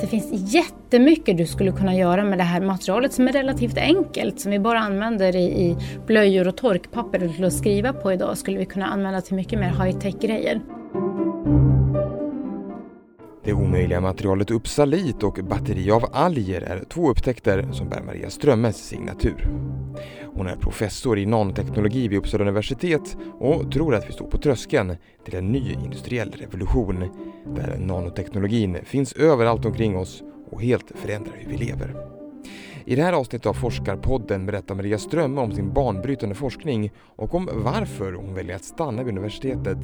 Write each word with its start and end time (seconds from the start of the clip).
Det 0.00 0.06
finns 0.06 0.54
jättemycket 0.54 1.38
du 1.38 1.46
skulle 1.46 1.72
kunna 1.72 1.94
göra 1.94 2.24
med 2.24 2.38
det 2.38 2.44
här 2.44 2.60
materialet 2.60 3.12
som 3.12 3.28
är 3.28 3.32
relativt 3.32 3.78
enkelt, 3.78 4.40
som 4.40 4.52
vi 4.52 4.58
bara 4.58 4.78
använder 4.78 5.36
i, 5.36 5.44
i 5.44 5.76
blöjor 6.06 6.48
och 6.48 6.56
torkpapper 6.56 7.28
till 7.28 7.44
att 7.44 7.52
skriva 7.52 7.92
på 7.92 8.12
idag, 8.12 8.38
skulle 8.38 8.58
vi 8.58 8.66
kunna 8.66 8.86
använda 8.86 9.20
till 9.20 9.34
mycket 9.34 9.58
mer 9.58 9.84
high-tech-grejer. 9.84 10.60
Det 13.50 13.54
omöjliga 13.54 14.00
materialet 14.00 14.50
Uppsalit 14.50 15.22
och 15.22 15.38
batteri 15.42 15.90
av 15.90 16.04
alger 16.12 16.60
är 16.60 16.84
två 16.84 17.10
upptäckter 17.10 17.68
som 17.72 17.88
bär 17.88 18.02
Maria 18.02 18.30
Strömmes 18.30 18.76
signatur. 18.76 19.48
Hon 20.34 20.46
är 20.46 20.56
professor 20.56 21.18
i 21.18 21.26
nanoteknologi 21.26 22.08
vid 22.08 22.18
Uppsala 22.18 22.44
universitet 22.44 23.16
och 23.38 23.72
tror 23.72 23.94
att 23.94 24.08
vi 24.08 24.12
står 24.12 24.26
på 24.26 24.38
tröskeln 24.38 24.96
till 25.24 25.34
en 25.34 25.52
ny 25.52 25.72
industriell 25.72 26.30
revolution 26.30 27.08
där 27.56 27.78
nanoteknologin 27.78 28.76
finns 28.84 29.12
överallt 29.12 29.64
omkring 29.64 29.96
oss 29.96 30.22
och 30.50 30.62
helt 30.62 30.92
förändrar 30.94 31.34
hur 31.38 31.50
vi 31.50 31.64
lever. 31.64 32.19
I 32.90 32.94
det 32.96 33.02
här 33.02 33.12
avsnittet 33.12 33.46
av 33.46 33.54
Forskarpodden 33.54 34.46
berättar 34.46 34.74
Maria 34.74 34.98
Strömme 34.98 35.40
om 35.40 35.52
sin 35.52 35.72
banbrytande 35.72 36.34
forskning 36.34 36.92
och 37.16 37.34
om 37.34 37.48
varför 37.52 38.12
hon 38.12 38.34
väljer 38.34 38.56
att 38.56 38.64
stanna 38.64 39.02
vid 39.02 39.12
universitetet 39.12 39.78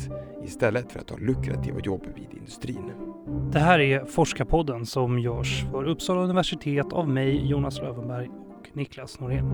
istället 0.45 0.93
för 0.93 1.01
att 1.01 1.07
ta 1.07 1.17
lukrativa 1.17 1.81
jobb 1.81 2.03
vid 2.15 2.39
industrin. 2.39 2.93
Det 3.53 3.59
här 3.59 3.79
är 3.79 4.05
Forskarpodden 4.05 4.87
som 4.87 5.19
görs 5.19 5.65
för 5.73 5.85
Uppsala 5.85 6.21
universitet 6.21 6.93
av 6.93 7.09
mig, 7.09 7.47
Jonas 7.47 7.79
Lövenberg 7.79 8.29
och 8.29 8.69
Niklas 8.73 9.21
Norén. 9.21 9.53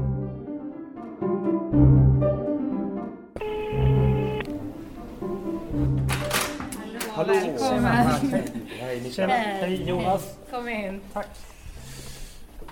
Hallå! 7.09 7.35
Välkommen! 7.35 9.13
Tjena, 9.13 9.33
hej 9.33 9.89
Jonas! 9.89 10.39
Kom 10.51 10.69
in! 10.69 11.01
Tack! 11.13 11.52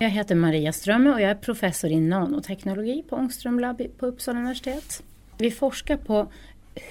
Jag 0.02 0.10
heter 0.10 0.34
Maria 0.34 0.72
Strömme 0.72 1.10
och 1.10 1.20
jag 1.20 1.30
är 1.30 1.34
professor 1.34 1.90
i 1.90 2.00
nanoteknologi 2.00 3.04
på 3.08 3.16
Ångström 3.16 3.60
Lab 3.60 3.82
på 3.98 4.06
Uppsala 4.06 4.38
universitet. 4.38 5.02
Vi 5.38 5.50
forskar 5.50 5.96
på 5.96 6.26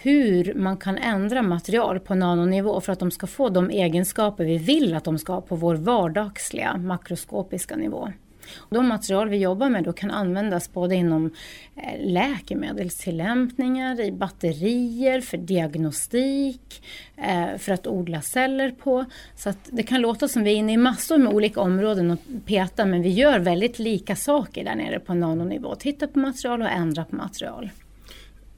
hur 0.01 0.53
man 0.53 0.77
kan 0.77 0.97
ändra 0.97 1.41
material 1.41 1.99
på 1.99 2.15
nanonivå 2.15 2.81
för 2.81 2.93
att 2.93 2.99
de 2.99 3.11
ska 3.11 3.27
få 3.27 3.49
de 3.49 3.69
egenskaper 3.69 4.45
vi 4.45 4.57
vill 4.57 4.95
att 4.95 5.03
de 5.03 5.19
ska 5.19 5.33
ha 5.33 5.41
på 5.41 5.55
vår 5.55 5.75
vardagsliga 5.75 6.77
makroskopiska 6.77 7.75
nivå. 7.75 8.09
De 8.69 8.87
material 8.87 9.29
vi 9.29 9.37
jobbar 9.37 9.69
med 9.69 9.83
då 9.83 9.93
kan 9.93 10.11
användas 10.11 10.73
både 10.73 10.95
inom 10.95 11.31
eh, 11.75 12.11
läkemedelstillämpningar, 12.11 14.01
i 14.01 14.11
batterier, 14.11 15.21
för 15.21 15.37
diagnostik, 15.37 16.83
eh, 17.17 17.57
för 17.57 17.71
att 17.71 17.87
odla 17.87 18.21
celler 18.21 18.71
på. 18.71 19.05
Så 19.35 19.53
det 19.69 19.83
kan 19.83 20.01
låta 20.01 20.27
som 20.27 20.43
vi 20.43 20.51
är 20.51 20.55
inne 20.55 20.73
i 20.73 20.77
massor 20.77 21.17
med 21.17 21.33
olika 21.33 21.61
områden 21.61 22.11
och 22.11 22.19
petar 22.45 22.85
men 22.85 23.01
vi 23.01 23.09
gör 23.09 23.39
väldigt 23.39 23.79
lika 23.79 24.15
saker 24.15 24.63
där 24.63 24.75
nere 24.75 24.99
på 24.99 25.13
nanonivå. 25.13 25.75
Titta 25.75 26.07
på 26.07 26.19
material 26.19 26.61
och 26.61 26.69
ändra 26.69 27.05
på 27.05 27.15
material. 27.15 27.69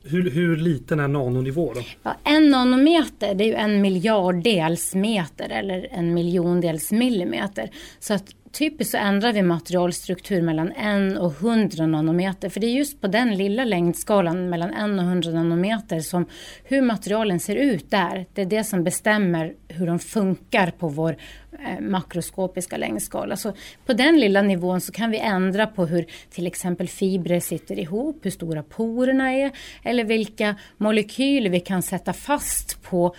Hur, 0.03 0.29
hur 0.29 0.57
liten 0.57 0.99
är 0.99 1.07
nanonivå 1.07 1.73
då? 1.73 1.81
Ja, 2.03 2.15
en 2.23 2.49
nanometer 2.49 3.35
det 3.35 3.43
är 3.43 3.47
ju 3.47 3.53
en 3.53 3.81
miljarddels 3.81 4.95
meter 4.95 5.49
eller 5.49 5.87
en 5.91 6.13
miljondels 6.13 6.91
millimeter. 6.91 7.69
Så 7.99 8.13
att 8.13 8.35
typiskt 8.51 8.91
så 8.91 8.97
ändrar 8.97 9.33
vi 9.33 9.41
materialstruktur 9.41 10.41
mellan 10.41 10.71
1 10.71 11.19
och 11.19 11.33
100 11.41 11.85
nanometer. 11.85 12.49
För 12.49 12.59
det 12.59 12.67
är 12.67 12.71
just 12.71 13.01
på 13.01 13.07
den 13.07 13.37
lilla 13.37 13.65
längdskalan 13.65 14.49
mellan 14.49 14.73
1 14.73 14.99
och 14.99 15.05
100 15.05 15.31
nanometer 15.31 15.99
som 15.99 16.25
hur 16.63 16.81
materialen 16.81 17.39
ser 17.39 17.55
ut 17.55 17.91
där. 17.91 18.25
Det 18.33 18.41
är 18.41 18.45
det 18.45 18.63
som 18.63 18.83
bestämmer 18.83 19.53
hur 19.67 19.87
de 19.87 19.99
funkar 19.99 20.71
på 20.71 20.87
vår 20.87 21.17
eh, 21.51 21.81
makroskopiska 21.81 22.77
längdskala. 22.77 23.37
Så 23.37 23.53
på 23.85 23.93
den 23.93 24.19
lilla 24.19 24.41
nivån 24.41 24.81
så 24.81 24.91
kan 24.91 25.11
vi 25.11 25.17
ändra 25.17 25.67
på 25.67 25.85
hur 25.85 26.05
till 26.29 26.47
exempel 26.47 26.87
fibrer 26.87 27.39
sitter 27.39 27.79
ihop, 27.79 28.25
hur 28.25 28.31
stora 28.31 28.63
porerna 28.63 29.33
är 29.33 29.51
eller 29.83 30.03
vilka 30.03 30.55
molekyler 30.77 31.49
vi 31.49 31.59
kan 31.59 31.81
sätta 31.81 32.13
fast 32.13 32.83
på 32.83 33.15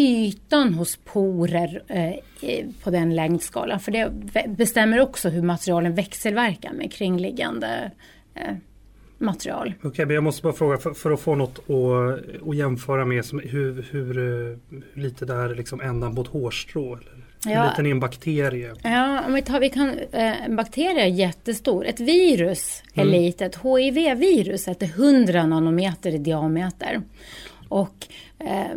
ytan 0.00 0.74
hos 0.74 0.96
porer 0.96 1.82
eh, 1.88 2.66
på 2.82 2.90
den 2.90 3.14
längdskalan. 3.14 3.80
För 3.80 3.92
det 3.92 4.10
bestämmer 4.48 5.00
också 5.00 5.28
hur 5.28 5.42
materialen 5.42 5.94
växelverkar 5.94 6.72
med 6.72 6.92
kringliggande 6.92 7.90
eh, 8.34 8.54
material. 9.18 9.74
Okej, 9.78 9.88
okay, 9.88 10.06
men 10.06 10.14
jag 10.14 10.24
måste 10.24 10.42
bara 10.42 10.52
fråga 10.52 10.78
för, 10.78 10.94
för 10.94 11.10
att 11.10 11.20
få 11.20 11.34
något 11.34 11.58
att, 11.58 12.48
att 12.48 12.56
jämföra 12.56 13.04
med 13.04 13.24
som, 13.24 13.38
hur, 13.38 13.86
hur, 13.90 14.14
hur 14.14 14.58
lite 14.94 15.24
det 15.24 15.34
är 15.34 15.54
liksom 15.54 15.80
ändan 15.80 16.14
på 16.14 16.22
ett 16.22 16.28
hårstrå? 16.28 16.96
Eller? 16.96 17.20
Hur 17.44 17.52
ja. 17.52 17.70
liten 17.70 17.86
är 17.86 17.90
en 17.90 18.00
bakterie? 18.00 18.74
Ja, 18.82 19.26
om 19.26 19.34
vi, 19.34 19.42
tar, 19.42 19.60
vi 19.60 19.70
kan, 19.70 19.88
eh, 20.12 20.44
en 20.44 20.56
bakterie 20.56 21.02
är 21.02 21.06
jättestor. 21.06 21.86
Ett 21.86 22.00
virus 22.00 22.82
är 22.94 23.02
mm. 23.02 23.14
litet. 23.14 23.56
HIV-viruset 23.56 24.82
är 24.82 24.86
100 24.86 25.46
nanometer 25.46 26.14
i 26.14 26.18
diameter. 26.18 27.02
Och 27.68 28.06
eh, 28.38 28.76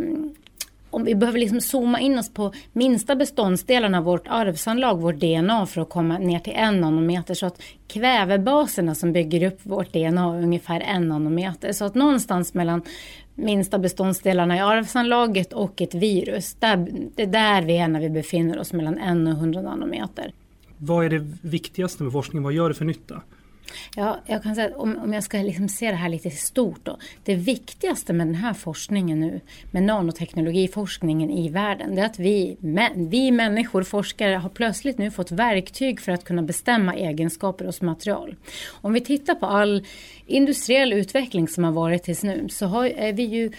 om 0.93 1.03
vi 1.03 1.15
behöver 1.15 1.39
liksom 1.39 1.61
zooma 1.61 1.99
in 1.99 2.19
oss 2.19 2.33
på 2.33 2.53
minsta 2.73 3.15
beståndsdelarna 3.15 3.97
av 3.97 4.03
vårt 4.03 4.27
arvsanlag, 4.27 5.01
vårt 5.01 5.15
DNA, 5.15 5.65
för 5.65 5.81
att 5.81 5.89
komma 5.89 6.17
ner 6.17 6.39
till 6.39 6.53
en 6.55 6.81
nanometer. 6.81 7.33
Så 7.33 7.45
att 7.45 7.61
kvävebaserna 7.87 8.95
som 8.95 9.13
bygger 9.13 9.47
upp 9.47 9.59
vårt 9.63 9.93
DNA 9.93 10.35
är 10.35 10.43
ungefär 10.43 10.79
en 10.81 11.09
nanometer. 11.09 11.71
Så 11.71 11.85
att 11.85 11.95
någonstans 11.95 12.53
mellan 12.53 12.81
minsta 13.35 13.79
beståndsdelarna 13.79 14.57
i 14.57 14.59
arvsanlaget 14.59 15.53
och 15.53 15.81
ett 15.81 15.93
virus, 15.93 16.55
där, 16.59 16.87
det 17.15 17.23
är 17.23 17.27
där 17.27 17.61
vi 17.61 17.77
är 17.77 17.87
när 17.87 17.99
vi 17.99 18.09
befinner 18.09 18.59
oss 18.59 18.73
mellan 18.73 18.97
en 18.97 19.27
och 19.27 19.35
hundra 19.35 19.61
nanometer. 19.61 20.33
Vad 20.77 21.05
är 21.05 21.09
det 21.09 21.27
viktigaste 21.41 22.03
med 22.03 22.11
forskningen? 22.11 22.43
Vad 22.43 22.53
gör 22.53 22.69
det 22.69 22.75
för 22.75 22.85
nytta? 22.85 23.21
Ja, 23.95 24.19
jag 24.25 24.43
kan 24.43 24.55
säga 24.55 24.67
att 24.67 24.75
om, 24.75 24.97
om 24.97 25.13
jag 25.13 25.23
ska 25.23 25.37
liksom 25.37 25.69
se 25.69 25.89
det 25.89 25.95
här 25.95 26.09
lite 26.09 26.29
stort 26.29 26.79
då. 26.83 26.97
Det 27.23 27.35
viktigaste 27.35 28.13
med 28.13 28.27
den 28.27 28.35
här 28.35 28.53
forskningen 28.53 29.19
nu, 29.19 29.41
med 29.71 29.83
nanoteknologiforskningen 29.83 31.29
i 31.29 31.49
världen, 31.49 31.95
det 31.95 32.01
är 32.01 32.05
att 32.05 32.19
vi, 32.19 32.57
vi 32.95 33.31
människor, 33.31 33.83
forskare, 33.83 34.35
har 34.35 34.49
plötsligt 34.49 34.97
nu 34.97 35.11
fått 35.11 35.31
verktyg 35.31 36.01
för 36.01 36.11
att 36.11 36.23
kunna 36.23 36.41
bestämma 36.41 36.95
egenskaper 36.95 37.65
hos 37.65 37.81
material. 37.81 38.35
Om 38.69 38.93
vi 38.93 39.01
tittar 39.01 39.35
på 39.35 39.45
all 39.45 39.85
industriell 40.25 40.93
utveckling 40.93 41.47
som 41.47 41.63
har 41.63 41.71
varit 41.71 42.03
tills 42.03 42.23
nu, 42.23 42.49
så 42.49 42.65
har, 42.65 42.85
är 42.85 43.13
vi 43.13 43.23
ju 43.23 43.51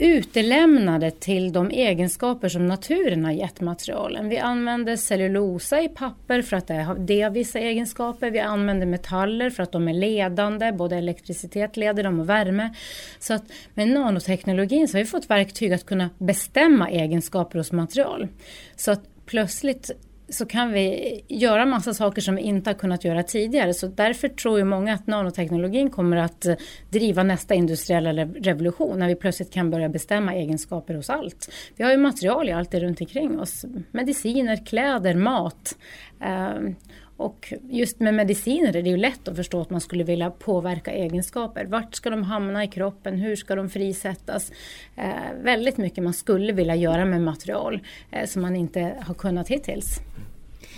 utelämnade 0.00 1.10
till 1.10 1.52
de 1.52 1.70
egenskaper 1.70 2.48
som 2.48 2.66
naturen 2.66 3.24
har 3.24 3.32
gett 3.32 3.60
materialen. 3.60 4.28
Vi 4.28 4.38
använder 4.38 4.96
cellulosa 4.96 5.80
i 5.80 5.88
papper 5.88 6.42
för 6.42 6.56
att 6.56 6.66
det 6.66 6.74
har, 6.74 6.94
det 6.94 7.28
vissa 7.28 7.58
egenskaper. 7.58 8.30
Vi 8.30 8.40
använder 8.40 8.86
metaller 8.86 9.50
för 9.50 9.62
att 9.62 9.72
de 9.72 9.88
är 9.88 9.94
ledande, 9.94 10.72
både 10.72 10.96
elektricitet 10.96 11.76
leder 11.76 12.02
dem 12.02 12.20
och 12.20 12.28
värme. 12.28 12.74
Så 13.18 13.34
att 13.34 13.44
med 13.74 13.88
nanoteknologin 13.88 14.88
så 14.88 14.96
har 14.96 15.02
vi 15.02 15.10
fått 15.10 15.30
verktyg 15.30 15.72
att 15.72 15.86
kunna 15.86 16.10
bestämma 16.18 16.90
egenskaper 16.90 17.58
hos 17.58 17.72
material. 17.72 18.28
Så 18.76 18.90
att 18.90 19.02
plötsligt 19.26 19.90
så 20.30 20.46
kan 20.46 20.72
vi 20.72 21.20
göra 21.28 21.66
massa 21.66 21.94
saker 21.94 22.22
som 22.22 22.34
vi 22.34 22.42
inte 22.42 22.70
har 22.70 22.74
kunnat 22.74 23.04
göra 23.04 23.22
tidigare. 23.22 23.74
Så 23.74 23.86
därför 23.86 24.28
tror 24.28 24.58
ju 24.58 24.64
många 24.64 24.94
att 24.94 25.06
nanoteknologin 25.06 25.90
kommer 25.90 26.16
att 26.16 26.46
eh, 26.46 26.54
driva 26.90 27.22
nästa 27.22 27.54
industriella 27.54 28.12
revolution 28.24 28.98
när 28.98 29.08
vi 29.08 29.14
plötsligt 29.14 29.52
kan 29.52 29.70
börja 29.70 29.88
bestämma 29.88 30.34
egenskaper 30.34 30.94
hos 30.94 31.10
allt. 31.10 31.50
Vi 31.76 31.84
har 31.84 31.90
ju 31.90 31.96
material 31.96 32.48
i 32.48 32.52
allt 32.52 32.70
det 32.70 32.80
runt 32.80 33.00
omkring 33.00 33.40
oss. 33.40 33.64
Mediciner, 33.92 34.66
kläder, 34.66 35.14
mat. 35.14 35.76
Ehm, 36.20 36.74
och 37.20 37.52
just 37.68 38.00
med 38.00 38.14
mediciner 38.14 38.76
är 38.76 38.82
det 38.82 38.90
ju 38.90 38.96
lätt 38.96 39.28
att 39.28 39.36
förstå 39.36 39.60
att 39.60 39.70
man 39.70 39.80
skulle 39.80 40.04
vilja 40.04 40.30
påverka 40.30 40.90
egenskaper. 40.92 41.64
Vart 41.64 41.94
ska 41.94 42.10
de 42.10 42.22
hamna 42.22 42.64
i 42.64 42.68
kroppen? 42.68 43.18
Hur 43.18 43.36
ska 43.36 43.54
de 43.54 43.70
frisättas? 43.70 44.52
Eh, 44.96 45.42
väldigt 45.42 45.76
mycket 45.76 46.04
man 46.04 46.14
skulle 46.14 46.52
vilja 46.52 46.74
göra 46.74 47.04
med 47.04 47.22
material 47.22 47.80
eh, 48.10 48.26
som 48.26 48.42
man 48.42 48.56
inte 48.56 48.94
har 49.00 49.14
kunnat 49.14 49.48
hittills. 49.48 50.00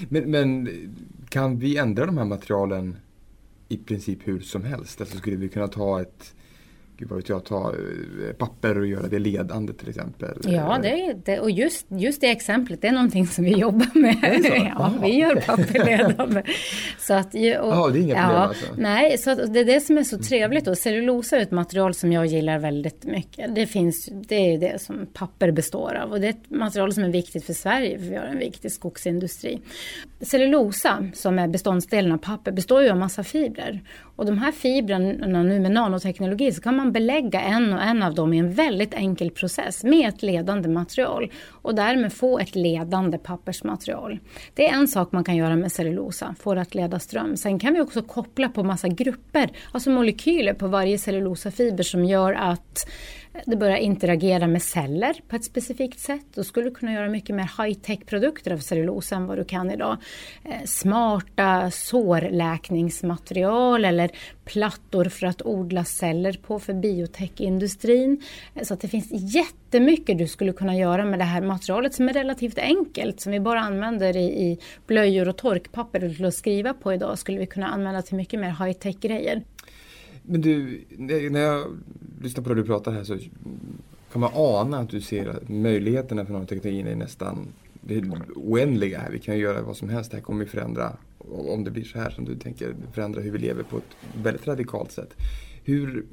Men, 0.09 0.31
men 0.31 0.69
kan 1.29 1.59
vi 1.59 1.77
ändra 1.77 2.07
de 2.07 2.19
här 2.19 2.25
materialen 2.25 2.97
i 3.69 3.77
princip 3.77 4.19
hur 4.25 4.41
som 4.41 4.65
helst? 4.65 5.01
Alltså 5.01 5.19
skulle 5.19 5.37
vi 5.37 5.49
kunna 5.49 5.69
ta 5.69 6.01
ett 6.01 6.35
gud 6.97 7.09
vad 7.09 7.17
vet 7.19 7.29
jag, 7.29 7.45
ta 7.45 7.71
eh, 7.71 8.33
papper 8.33 8.79
och 8.79 8.87
göra 8.87 9.07
det 9.07 9.19
ledande 9.19 9.73
till 9.73 9.89
exempel. 9.89 10.39
Ja, 10.45 10.79
det, 10.83 11.17
det, 11.25 11.41
och 11.41 11.51
just, 11.51 11.87
just 11.89 12.21
det 12.21 12.31
exemplet, 12.31 12.83
det 12.83 12.89
är 12.89 12.93
någonting 12.93 13.27
som 13.27 13.45
vi 13.45 13.51
jobbar 13.51 13.99
med. 13.99 14.41
ja, 14.75 14.85
Aha. 14.85 14.95
vi 15.03 15.19
gör 15.19 15.37
papper 15.37 15.85
ledande. 15.85 16.43
så 16.99 17.15
att, 17.15 17.35
och, 17.35 17.41
Jaha, 17.41 17.91
det 17.91 17.99
är 17.99 18.03
inga 18.03 18.15
problem 18.15 18.37
ja, 18.37 18.43
alltså? 18.43 18.67
Nej, 18.77 19.19
så 19.19 19.35
det 19.35 19.61
är 19.61 19.65
det 19.65 19.81
som 19.81 19.99
är 19.99 20.03
så 20.03 20.19
trevligt. 20.19 20.69
Och 20.69 20.79
cellulosa 20.79 21.37
är 21.37 21.41
ett 21.41 21.51
material 21.51 21.95
som 21.95 22.13
jag 22.13 22.27
gillar 22.27 22.59
väldigt 22.59 23.05
mycket. 23.05 23.55
Det, 23.55 23.67
finns, 23.67 24.09
det 24.13 24.55
är 24.55 24.59
det 24.59 24.83
som 24.83 25.07
papper 25.13 25.51
består 25.51 25.95
av. 25.95 26.13
Och 26.13 26.21
det 26.21 26.27
är 26.27 26.31
ett 26.31 26.51
material 26.51 26.93
som 26.93 27.05
är 27.05 27.09
viktigt 27.09 27.45
för 27.45 27.53
Sverige, 27.53 27.99
för 27.99 28.07
vi 28.07 28.17
har 28.17 28.25
en 28.25 28.39
viktig 28.39 28.73
skogsindustri. 28.73 29.61
Cellulosa, 30.21 31.11
som 31.15 31.39
är 31.39 31.49
beståndsdelen 31.49 32.13
av 32.13 32.19
papper, 32.19 32.53
består 32.53 32.83
ju 32.83 32.91
av 32.91 32.97
massa 32.97 33.25
fibrer. 33.25 33.81
Och 34.17 34.27
de 34.27 34.39
här 34.39 34.53
fibrerna 34.53 35.43
nu 35.43 35.61
med 35.61 35.73
nanoteknologi 35.73 36.53
så 36.53 36.61
kan 36.61 36.77
man 36.77 36.93
belägga 36.93 37.41
en 37.41 37.73
och 37.73 37.83
en 37.83 38.03
av 38.03 38.15
dem 38.15 38.33
i 38.33 38.39
en 38.39 38.53
väldigt 38.53 38.95
enkel 38.95 39.31
process 39.31 39.85
med 39.85 40.09
ett 40.09 40.23
ledande 40.23 40.69
material 40.69 41.33
och 41.49 41.75
därmed 41.75 42.13
få 42.13 42.39
ett 42.39 42.55
ledande 42.55 43.19
pappersmaterial. 43.19 44.19
Det 44.55 44.69
är 44.69 44.75
en 44.75 44.89
sak 44.89 45.13
man 45.13 45.25
kan 45.25 45.37
göra 45.37 45.57
med 45.57 45.73
cellulosa, 45.73 46.35
få 46.39 46.55
det 46.55 46.61
att 46.61 46.75
leda 46.75 46.99
ström. 46.99 47.37
Sen 47.37 47.59
kan 47.59 47.75
vi 47.75 47.81
också 47.81 48.03
koppla 48.03 48.49
på 48.49 48.63
massa 48.63 48.89
grupper, 48.89 49.51
alltså 49.73 49.91
molekyler 49.91 50.55
på 50.55 50.67
varje 50.69 50.99
cellulosafiber 50.99 51.83
som 51.83 52.05
gör 52.05 52.33
att 52.33 52.87
det 53.47 53.57
börjar 53.57 53.77
interagera 53.77 54.47
med 54.47 54.63
celler 54.63 55.15
på 55.29 55.37
ett 55.37 55.45
specifikt 55.45 56.01
sätt. 56.01 56.27
Då 56.35 56.45
skulle 56.45 56.69
du 56.69 56.75
kunna 56.75 56.93
göra 56.93 57.09
mycket 57.09 57.37
mer 57.37 57.51
high-tech 57.59 58.07
produkter 58.07 58.53
av 58.53 58.59
cellulosa 58.59 59.17
än 59.17 59.27
vad 59.27 59.39
du 59.39 59.45
kan 59.45 59.71
idag. 59.71 59.97
Eh, 60.45 60.65
smarta 60.65 61.71
sårläkningsmaterial 61.71 63.85
eller 63.85 64.11
plattor 64.45 65.05
för 65.05 65.27
att 65.27 65.43
odla 65.43 65.85
celler 65.85 66.33
på 66.33 66.59
för 66.59 66.75
biotechindustrin. 66.75 68.23
Eh, 68.55 68.63
så 68.63 68.75
att 68.75 68.81
det 68.81 68.89
finns 68.89 69.09
jättemycket 69.11 70.19
du 70.19 70.27
skulle 70.27 70.53
kunna 70.53 70.77
göra 70.77 71.05
med 71.05 71.19
det 71.19 71.25
här 71.25 71.43
materialet 71.43 71.95
som 71.95 72.09
är 72.09 72.13
relativt 72.13 72.59
enkelt, 72.59 73.21
som 73.21 73.33
vi 73.33 73.41
bara 73.41 73.61
använder 73.61 74.17
i, 74.17 74.25
i 74.25 74.59
blöjor 74.87 75.29
och 75.29 75.37
torkpapper 75.37 76.01
till 76.01 76.25
att 76.25 76.35
skriva 76.35 76.75
på 76.75 76.93
idag, 76.93 77.19
skulle 77.19 77.39
vi 77.39 77.47
kunna 77.47 77.69
använda 77.69 78.03
till 78.03 78.17
mycket 78.17 78.41
mer 78.41 78.51
high-tech 78.51 78.97
grejer. 79.01 79.43
Men 80.23 80.41
du, 80.41 80.81
när 81.31 81.41
jag 81.41 81.79
lyssnar 82.23 82.45
på 82.45 82.49
det 82.49 82.55
du 82.55 82.65
pratar 82.65 82.93
här 82.93 83.05
så 83.05 83.19
kan 84.13 84.21
man 84.21 84.31
ana 84.35 84.79
att 84.79 84.91
du 84.91 85.01
ser 85.01 85.29
att 85.29 85.49
möjligheterna 85.49 86.25
för 86.25 86.33
nanoteknologin 86.33 86.87
är 86.87 86.97
nästan 86.97 87.47
det 87.85 87.95
är 87.95 88.05
oändliga 88.35 88.99
här. 88.99 89.11
Vi 89.11 89.19
kan 89.19 89.35
ju 89.35 89.41
göra 89.41 89.63
vad 89.63 89.77
som 89.77 89.89
helst. 89.89 90.11
Det 90.11 90.17
här 90.17 90.23
kommer 90.23 90.45
ju 90.45 90.51
förändra, 90.51 90.97
om 91.49 91.65
det 91.65 91.71
blir 91.71 91.85
så 91.85 91.99
här 91.99 92.11
som 92.11 92.25
du 92.25 92.37
tänker, 92.37 92.75
förändra 92.93 93.21
hur 93.21 93.31
vi 93.31 93.39
lever 93.39 93.63
på 93.63 93.77
ett 93.77 93.97
väldigt 94.23 94.47
radikalt 94.47 94.93
sätt. 94.93 95.15
Hur, 95.65 96.07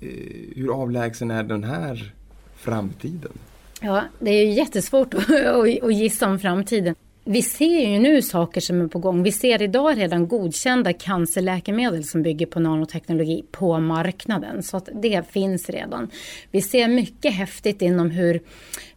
eh, 0.00 0.08
hur 0.56 0.82
avlägsen 0.82 1.30
är 1.30 1.42
den 1.42 1.64
här 1.64 2.14
framtiden? 2.56 3.32
Ja, 3.80 4.02
det 4.18 4.30
är 4.30 4.44
ju 4.44 4.52
jättesvårt 4.52 5.14
att 5.84 5.94
gissa 5.94 6.28
om 6.28 6.38
framtiden. 6.38 6.94
Vi 7.28 7.42
ser 7.42 7.90
ju 7.90 7.98
nu 7.98 8.22
saker 8.22 8.60
som 8.60 8.80
är 8.80 8.88
på 8.88 8.98
gång. 8.98 9.22
Vi 9.22 9.32
ser 9.32 9.62
idag 9.62 9.98
redan 9.98 10.28
godkända 10.28 10.92
cancerläkemedel 10.92 12.04
som 12.04 12.22
bygger 12.22 12.46
på 12.46 12.60
nanoteknologi 12.60 13.44
på 13.50 13.80
marknaden. 13.80 14.62
Så 14.62 14.76
att 14.76 14.88
det 15.02 15.30
finns 15.30 15.70
redan. 15.70 16.10
Vi 16.50 16.62
ser 16.62 16.88
mycket 16.88 17.34
häftigt 17.34 17.82
inom 17.82 18.10
hur 18.10 18.40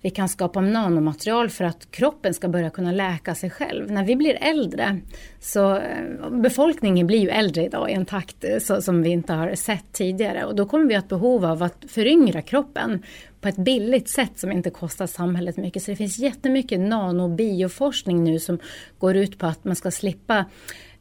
vi 0.01 0.09
kan 0.09 0.29
skapa 0.29 0.61
nanomaterial 0.61 1.49
för 1.49 1.65
att 1.65 1.91
kroppen 1.91 2.33
ska 2.33 2.47
börja 2.47 2.69
kunna 2.69 2.91
läka 2.91 3.35
sig 3.35 3.49
själv. 3.49 3.91
När 3.91 4.03
vi 4.03 4.15
blir 4.15 4.37
äldre, 4.41 4.99
så 5.39 5.75
eh, 5.75 6.29
befolkningen 6.31 7.07
blir 7.07 7.19
ju 7.19 7.29
äldre 7.29 7.65
idag 7.65 7.91
i 7.91 7.93
en 7.93 8.05
takt 8.05 8.43
eh, 8.43 8.57
så, 8.59 8.81
som 8.81 9.01
vi 9.01 9.09
inte 9.09 9.33
har 9.33 9.55
sett 9.55 9.93
tidigare 9.93 10.45
och 10.45 10.55
då 10.55 10.65
kommer 10.65 10.85
vi 10.85 10.95
att 10.95 11.11
ha 11.11 11.17
behov 11.17 11.45
av 11.45 11.63
att 11.63 11.85
föryngra 11.87 12.41
kroppen 12.41 13.03
på 13.41 13.47
ett 13.47 13.57
billigt 13.57 14.09
sätt 14.09 14.39
som 14.39 14.51
inte 14.51 14.69
kostar 14.69 15.07
samhället 15.07 15.57
mycket. 15.57 15.83
Så 15.83 15.91
det 15.91 15.95
finns 15.97 16.19
jättemycket 16.19 16.79
nanobioforskning 16.79 18.23
nu 18.23 18.39
som 18.39 18.59
går 18.97 19.15
ut 19.15 19.37
på 19.37 19.45
att 19.45 19.63
man 19.63 19.75
ska 19.75 19.91
slippa 19.91 20.45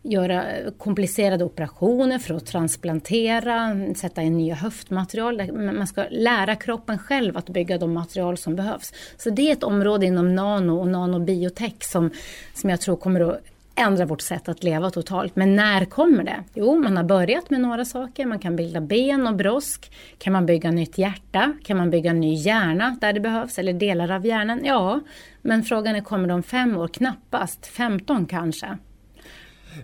göra 0.02 0.44
komplicerade 0.79 1.44
operationer 1.44 2.19
för 2.19 2.35
att 2.35 2.46
transplantera, 2.46 3.76
sätta 3.94 4.23
in 4.23 4.37
nya 4.37 4.55
höftmaterial. 4.55 5.52
Man 5.52 5.87
ska 5.87 6.05
lära 6.11 6.56
kroppen 6.56 6.99
själv 6.99 7.37
att 7.37 7.49
bygga 7.49 7.79
de 7.79 7.93
material 7.93 8.37
som 8.37 8.56
behövs. 8.56 8.93
Så 9.17 9.31
det 9.31 9.49
är 9.49 9.52
ett 9.52 9.62
område 9.62 10.06
inom 10.06 10.34
nano 10.34 10.81
och 10.81 10.88
nanobiotech 10.88 11.82
som, 11.82 12.11
som 12.55 12.70
jag 12.70 12.81
tror 12.81 12.96
kommer 12.96 13.20
att 13.20 13.41
ändra 13.78 14.06
vårt 14.06 14.20
sätt 14.20 14.48
att 14.48 14.64
leva 14.64 14.90
totalt. 14.90 15.36
Men 15.36 15.56
när 15.56 15.84
kommer 15.84 16.25
det? 16.25 16.44
Jo, 16.54 16.78
man 16.78 16.96
har 16.96 17.04
börjat 17.04 17.50
med 17.50 17.60
några 17.60 17.84
saker. 17.84 18.26
Man 18.26 18.38
kan 18.38 18.56
bilda 18.56 18.80
ben 18.80 19.26
och 19.26 19.36
brosk. 19.36 19.92
Kan 20.19 20.32
man 20.32 20.46
bygga 20.46 20.70
nytt 20.70 20.98
hjärta? 20.98 21.52
Kan 21.64 21.76
man 21.76 21.90
bygga 21.90 22.12
ny 22.12 22.34
hjärna 22.34 22.96
där 23.00 23.12
det 23.12 23.20
behövs? 23.20 23.58
Eller 23.58 23.72
delar 23.72 24.10
av 24.10 24.26
hjärnan? 24.26 24.60
Ja, 24.64 25.00
men 25.42 25.62
frågan 25.62 25.96
är 25.96 26.00
kommer 26.00 26.28
de 26.28 26.42
fem 26.42 26.76
år? 26.76 26.88
Knappast. 26.88 27.66
15 27.66 28.26
kanske. 28.26 28.78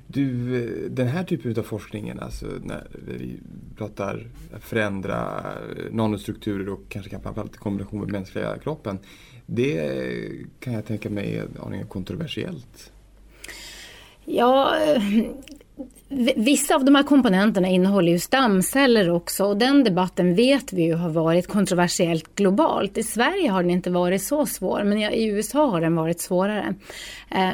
Du, 0.07 0.57
eh, 0.57 0.91
den 0.91 1.09
här 1.09 1.25
typen 1.25 1.59
av 1.59 1.63
forskningen, 1.63 2.21
alltså 2.21 2.47
när 2.63 2.87
vi 3.07 3.41
pratar 3.77 4.27
förändra 4.61 5.43
eh, 5.77 5.93
nanostrukturer 5.93 6.69
och 6.69 6.81
kanske 6.89 7.21
framförallt 7.21 7.55
i 7.55 7.59
kombination 7.59 8.01
med 8.01 8.13
mänskliga 8.13 8.59
kroppen. 8.59 8.99
Det 9.47 9.91
kan 10.61 10.73
jag 10.73 10.87
tänka 10.87 11.11
mig 11.11 11.37
är 11.37 11.49
aningen 11.67 11.87
kontroversiellt. 11.87 12.93
Ja, 14.25 14.77
eh, 14.77 15.03
Vissa 16.37 16.75
av 16.75 16.85
de 16.85 16.95
här 16.95 17.03
komponenterna 17.03 17.69
innehåller 17.69 18.13
ju 18.13 18.19
stamceller 18.19 19.11
också 19.11 19.45
och 19.45 19.57
den 19.57 19.85
debatten 19.85 20.35
vet 20.35 20.73
vi 20.73 20.83
ju 20.83 20.95
har 20.95 21.11
varit 21.11 21.49
kontroversiellt 21.49 22.35
globalt. 22.35 22.99
I 22.99 23.03
Sverige 23.03 23.51
har 23.51 23.63
den 23.63 23.71
inte 23.71 23.91
varit 23.91 24.23
så 24.23 24.47
svår 24.47 24.85
men 24.85 24.99
i 24.99 25.27
USA 25.27 25.71
har 25.71 25.81
den 25.81 25.97
varit 25.97 26.21
svårare. 26.21 26.75
Eh, 27.31 27.51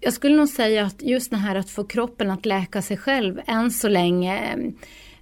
jag 0.00 0.12
skulle 0.12 0.36
nog 0.36 0.48
säga 0.48 0.84
att 0.84 1.02
just 1.02 1.30
det 1.30 1.36
här 1.36 1.56
att 1.56 1.70
få 1.70 1.84
kroppen 1.84 2.30
att 2.30 2.46
läka 2.46 2.82
sig 2.82 2.96
själv 2.96 3.40
än 3.46 3.70
så 3.70 3.88
länge 3.88 4.56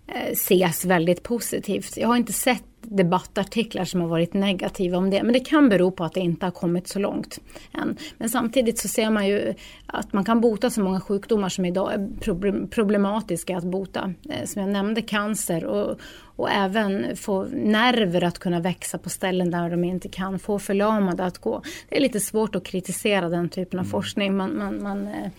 eh, 0.06 0.32
ses 0.32 0.84
väldigt 0.84 1.22
positivt. 1.22 1.96
Jag 1.96 2.08
har 2.08 2.16
inte 2.16 2.32
sett 2.32 2.64
debattartiklar 2.82 3.84
som 3.84 4.00
har 4.00 4.08
varit 4.08 4.34
negativa 4.34 4.98
om 4.98 5.10
det. 5.10 5.22
Men 5.22 5.32
det 5.32 5.40
kan 5.40 5.68
bero 5.68 5.90
på 5.90 6.04
att 6.04 6.12
det 6.12 6.20
inte 6.20 6.46
har 6.46 6.50
kommit 6.50 6.88
så 6.88 6.98
långt 6.98 7.38
än. 7.72 7.96
Men 8.18 8.28
samtidigt 8.28 8.78
så 8.78 8.88
ser 8.88 9.10
man 9.10 9.26
ju 9.26 9.54
att 9.86 10.12
man 10.12 10.24
kan 10.24 10.40
bota 10.40 10.70
så 10.70 10.80
många 10.80 11.00
sjukdomar 11.00 11.48
som 11.48 11.64
idag 11.64 11.92
är 11.92 12.66
problematiska 12.66 13.56
att 13.56 13.64
bota. 13.64 14.12
Eh, 14.30 14.46
som 14.46 14.62
jag 14.62 14.70
nämnde 14.70 15.02
cancer 15.02 15.64
och, 15.64 16.00
och 16.36 16.50
även 16.50 17.16
få 17.16 17.44
nerver 17.44 18.24
att 18.24 18.38
kunna 18.38 18.60
växa 18.60 18.98
på 18.98 19.10
ställen 19.10 19.50
där 19.50 19.70
de 19.70 19.84
inte 19.84 20.08
kan. 20.08 20.38
Få 20.38 20.58
förlamade 20.58 21.24
att 21.24 21.38
gå. 21.38 21.62
Det 21.88 21.96
är 21.96 22.00
lite 22.00 22.20
svårt 22.20 22.54
att 22.54 22.64
kritisera 22.64 23.28
den 23.28 23.48
typen 23.48 23.78
av 23.78 23.84
mm. 23.84 23.90
forskning. 23.90 24.36
Man, 24.36 24.58
man, 24.58 24.82
man 24.82 25.08
eh, 25.08 25.30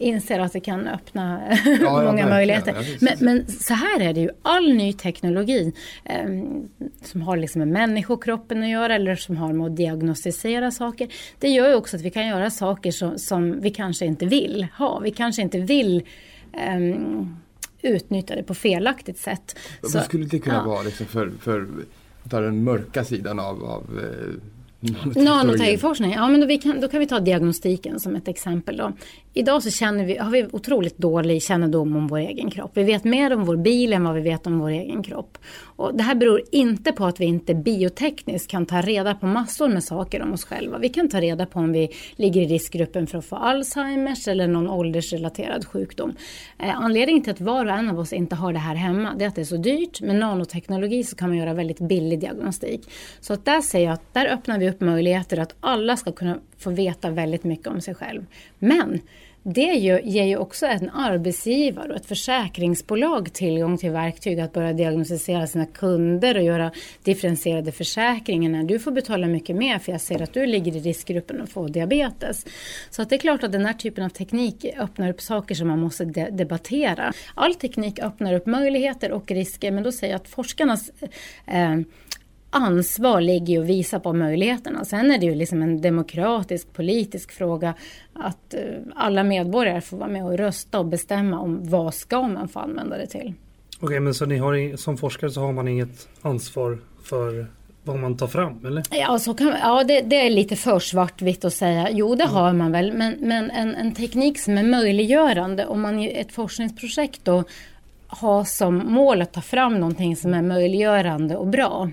inser 0.00 0.38
att 0.38 0.52
det 0.52 0.60
kan 0.60 0.86
öppna 0.86 1.40
ja, 1.80 2.02
många 2.02 2.28
möjligheter. 2.28 2.74
Ja, 2.76 2.96
men, 3.00 3.16
men, 3.20 3.46
så 3.46 3.74
här 3.74 4.00
är 4.00 4.12
det 4.12 4.20
ju, 4.20 4.30
all 4.42 4.74
ny 4.74 4.92
teknologi 4.92 5.72
eh, 6.04 6.24
som 7.02 7.22
har 7.22 7.36
liksom 7.36 7.58
med 7.58 7.68
människokroppen 7.68 8.62
att 8.62 8.68
göra 8.68 8.94
eller 8.94 9.16
som 9.16 9.36
har 9.36 9.52
med 9.52 9.66
att 9.66 9.76
diagnostisera 9.76 10.70
saker. 10.70 11.08
Det 11.38 11.48
gör 11.48 11.68
ju 11.68 11.74
också 11.74 11.96
att 11.96 12.02
vi 12.02 12.10
kan 12.10 12.26
göra 12.26 12.50
saker 12.50 12.90
som, 12.90 13.18
som 13.18 13.60
vi 13.60 13.70
kanske 13.70 14.06
inte 14.06 14.26
vill 14.26 14.66
ha. 14.78 14.98
Vi 14.98 15.10
kanske 15.10 15.42
inte 15.42 15.58
vill 15.58 16.02
eh, 16.52 16.96
utnyttja 17.82 18.34
det 18.34 18.42
på 18.42 18.54
felaktigt 18.54 19.18
sätt. 19.18 19.56
Vad 19.80 20.04
skulle 20.04 20.26
det 20.26 20.38
kunna 20.38 20.64
vara 20.64 20.82
liksom 20.82 21.06
för, 21.06 21.32
för 21.40 21.68
att 22.24 22.30
ta 22.30 22.40
den 22.40 22.64
mörka 22.64 23.04
sidan 23.04 23.38
av, 23.38 23.64
av 23.64 23.84
eh, 23.98 24.42
Nanoteknikforskning, 25.16 26.12
ja 26.12 26.28
men 26.28 26.40
då, 26.40 26.58
kan, 26.58 26.80
då 26.80 26.88
kan 26.88 27.00
vi 27.00 27.06
ta 27.06 27.20
diagnostiken 27.20 28.00
som 28.00 28.16
ett 28.16 28.28
exempel. 28.28 28.76
Då. 28.76 28.92
Idag 29.34 29.62
så 29.62 29.70
känner 29.70 30.04
vi, 30.04 30.16
har 30.16 30.30
vi 30.30 30.46
otroligt 30.52 30.98
dålig 30.98 31.42
kännedom 31.42 31.96
om 31.96 32.06
vår 32.06 32.18
egen 32.18 32.50
kropp. 32.50 32.70
Vi 32.74 32.84
vet 32.84 33.04
mer 33.04 33.32
om 33.32 33.44
vår 33.44 33.56
bil 33.56 33.92
än 33.92 34.04
vad 34.04 34.14
vi 34.14 34.20
vet 34.20 34.46
om 34.46 34.58
vår 34.58 34.68
egen 34.68 35.02
kropp. 35.02 35.38
Och 35.62 35.94
det 35.94 36.02
här 36.02 36.14
beror 36.14 36.42
inte 36.52 36.92
på 36.92 37.04
att 37.04 37.20
vi 37.20 37.24
inte 37.24 37.54
biotekniskt 37.54 38.50
kan 38.50 38.66
ta 38.66 38.80
reda 38.80 39.14
på 39.14 39.26
massor 39.26 39.68
med 39.68 39.84
saker 39.84 40.22
om 40.22 40.32
oss 40.32 40.44
själva. 40.44 40.78
Vi 40.78 40.88
kan 40.88 41.08
ta 41.08 41.20
reda 41.20 41.46
på 41.46 41.58
om 41.58 41.72
vi 41.72 41.88
ligger 42.16 42.40
i 42.40 42.46
riskgruppen 42.46 43.06
för 43.06 43.18
att 43.18 43.24
få 43.24 43.36
Alzheimers 43.36 44.28
eller 44.28 44.46
någon 44.48 44.68
åldersrelaterad 44.68 45.66
sjukdom. 45.66 46.16
Eh, 46.58 46.80
anledningen 46.80 47.22
till 47.22 47.32
att 47.32 47.40
var 47.40 47.64
och 47.64 47.72
en 47.72 47.90
av 47.90 47.98
oss 47.98 48.12
inte 48.12 48.34
har 48.36 48.52
det 48.52 48.58
här 48.58 48.74
hemma, 48.74 49.14
det 49.18 49.24
är 49.24 49.28
att 49.28 49.34
det 49.34 49.40
är 49.40 49.44
så 49.44 49.56
dyrt. 49.56 50.00
Med 50.00 50.16
nanoteknologi 50.16 51.04
så 51.04 51.16
kan 51.16 51.28
man 51.28 51.38
göra 51.38 51.54
väldigt 51.54 51.80
billig 51.80 52.20
diagnostik. 52.20 52.90
Så 53.20 53.32
att 53.32 53.44
där 53.44 53.60
säger 53.60 53.86
jag 53.86 53.94
att 53.94 54.14
där 54.14 54.26
öppnar 54.26 54.58
vi 54.58 54.70
upp 54.70 54.80
möjligheter 54.80 55.38
att 55.38 55.54
alla 55.60 55.96
ska 55.96 56.12
kunna 56.12 56.38
få 56.58 56.70
veta 56.70 57.10
väldigt 57.10 57.44
mycket 57.44 57.66
om 57.66 57.80
sig 57.80 57.94
själv. 57.94 58.26
Men 58.58 59.00
det 59.42 59.74
ger 60.04 60.24
ju 60.24 60.36
också 60.36 60.66
en 60.66 60.90
arbetsgivare 60.90 61.90
och 61.90 61.96
ett 61.96 62.06
försäkringsbolag 62.06 63.32
tillgång 63.32 63.78
till 63.78 63.90
verktyg 63.90 64.40
att 64.40 64.52
börja 64.52 64.72
diagnostisera 64.72 65.46
sina 65.46 65.66
kunder 65.66 66.36
och 66.36 66.42
göra 66.42 66.70
differentierade 67.02 67.72
försäkringar. 67.72 68.50
när 68.50 68.64
Du 68.64 68.78
får 68.78 68.90
betala 68.90 69.26
mycket 69.26 69.56
mer 69.56 69.78
för 69.78 69.92
jag 69.92 70.00
ser 70.00 70.22
att 70.22 70.32
du 70.32 70.46
ligger 70.46 70.76
i 70.76 70.80
riskgruppen 70.80 71.40
att 71.40 71.50
få 71.50 71.68
diabetes. 71.68 72.46
Så 72.90 73.02
att 73.02 73.10
det 73.10 73.16
är 73.16 73.20
klart 73.20 73.42
att 73.42 73.52
den 73.52 73.66
här 73.66 73.72
typen 73.72 74.04
av 74.04 74.08
teknik 74.08 74.66
öppnar 74.78 75.10
upp 75.10 75.20
saker 75.20 75.54
som 75.54 75.68
man 75.68 75.80
måste 75.80 76.04
de 76.04 76.30
debattera. 76.30 77.12
All 77.34 77.54
teknik 77.54 77.98
öppnar 77.98 78.34
upp 78.34 78.46
möjligheter 78.46 79.12
och 79.12 79.30
risker 79.30 79.70
men 79.70 79.82
då 79.82 79.92
säger 79.92 80.12
jag 80.14 80.20
att 80.20 80.28
forskarnas 80.28 80.90
eh, 81.46 81.76
ansvar 82.50 83.20
ligger 83.20 83.54
ju 83.54 83.60
att 83.60 83.66
visa 83.66 84.00
på 84.00 84.12
möjligheterna. 84.12 84.84
Sen 84.84 85.10
är 85.10 85.18
det 85.18 85.26
ju 85.26 85.34
liksom 85.34 85.62
en 85.62 85.80
demokratisk 85.80 86.72
politisk 86.72 87.32
fråga 87.32 87.74
att 88.12 88.54
eh, 88.54 88.60
alla 88.94 89.24
medborgare 89.24 89.80
får 89.80 89.96
vara 89.96 90.08
med 90.08 90.24
och 90.24 90.38
rösta 90.38 90.78
och 90.78 90.86
bestämma 90.86 91.40
om 91.40 91.68
vad 91.68 91.94
ska 91.94 92.22
man 92.22 92.48
få 92.48 92.58
använda 92.58 92.96
det 92.96 93.06
till. 93.06 93.20
Okej, 93.20 93.86
okay, 93.86 94.00
men 94.00 94.14
så 94.14 94.26
ni 94.26 94.38
har, 94.38 94.76
som 94.76 94.96
forskare 94.96 95.30
så 95.30 95.40
har 95.40 95.52
man 95.52 95.68
inget 95.68 96.08
ansvar 96.22 96.78
för 97.04 97.46
vad 97.82 97.98
man 97.98 98.16
tar 98.16 98.26
fram 98.26 98.66
eller? 98.66 98.82
Ja, 98.90 99.18
så 99.18 99.34
kan, 99.34 99.54
ja 99.62 99.84
det, 99.84 100.00
det 100.00 100.26
är 100.26 100.30
lite 100.30 100.56
för 100.56 100.78
svartvitt 100.78 101.44
att 101.44 101.54
säga. 101.54 101.88
Jo, 101.90 102.14
det 102.14 102.24
mm. 102.24 102.34
har 102.34 102.52
man 102.52 102.72
väl. 102.72 102.92
Men, 102.92 103.16
men 103.20 103.50
en, 103.50 103.74
en 103.74 103.94
teknik 103.94 104.38
som 104.38 104.58
är 104.58 104.62
möjliggörande 104.62 105.66
om 105.66 105.80
man 105.80 105.98
i 105.98 106.06
ett 106.08 106.32
forskningsprojekt 106.32 107.24
då 107.24 107.44
ha 108.08 108.44
som 108.44 108.92
mål 108.92 109.22
att 109.22 109.32
ta 109.32 109.40
fram 109.40 109.74
någonting 109.74 110.16
som 110.16 110.34
är 110.34 110.42
möjliggörande 110.42 111.36
och 111.36 111.46
bra 111.46 111.90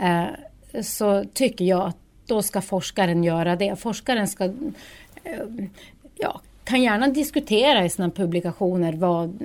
Eh, 0.00 0.82
så 0.82 1.24
tycker 1.34 1.64
jag 1.64 1.86
att 1.86 1.96
då 2.26 2.42
ska 2.42 2.60
forskaren 2.60 3.24
göra 3.24 3.56
det. 3.56 3.76
Forskaren 3.76 4.28
ska 4.28 4.44
eh, 4.44 4.52
ja, 6.16 6.40
kan 6.64 6.82
gärna 6.82 7.08
diskutera 7.08 7.84
i 7.84 7.90
sina 7.90 8.10
publikationer 8.10 8.92
vad 8.92 9.38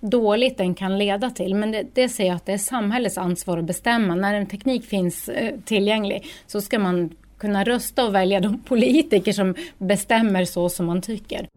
dåligt 0.00 0.58
den 0.58 0.74
kan 0.74 0.98
leda 0.98 1.30
till. 1.30 1.54
Men 1.54 1.70
det, 1.70 1.86
det 1.92 2.08
ser 2.08 2.26
jag 2.26 2.36
att 2.36 2.46
det 2.46 2.52
är 2.52 2.58
samhällets 2.58 3.18
ansvar 3.18 3.58
att 3.58 3.64
bestämma. 3.64 4.14
När 4.14 4.34
en 4.34 4.46
teknik 4.46 4.84
finns 4.84 5.28
eh, 5.28 5.54
tillgänglig 5.64 6.24
så 6.46 6.60
ska 6.60 6.78
man 6.78 7.10
kunna 7.38 7.64
rösta 7.64 8.04
och 8.04 8.14
välja 8.14 8.40
de 8.40 8.60
politiker 8.68 9.32
som 9.32 9.54
bestämmer 9.78 10.44
så 10.44 10.68
som 10.68 10.86
man 10.86 11.02
tycker. 11.02 11.48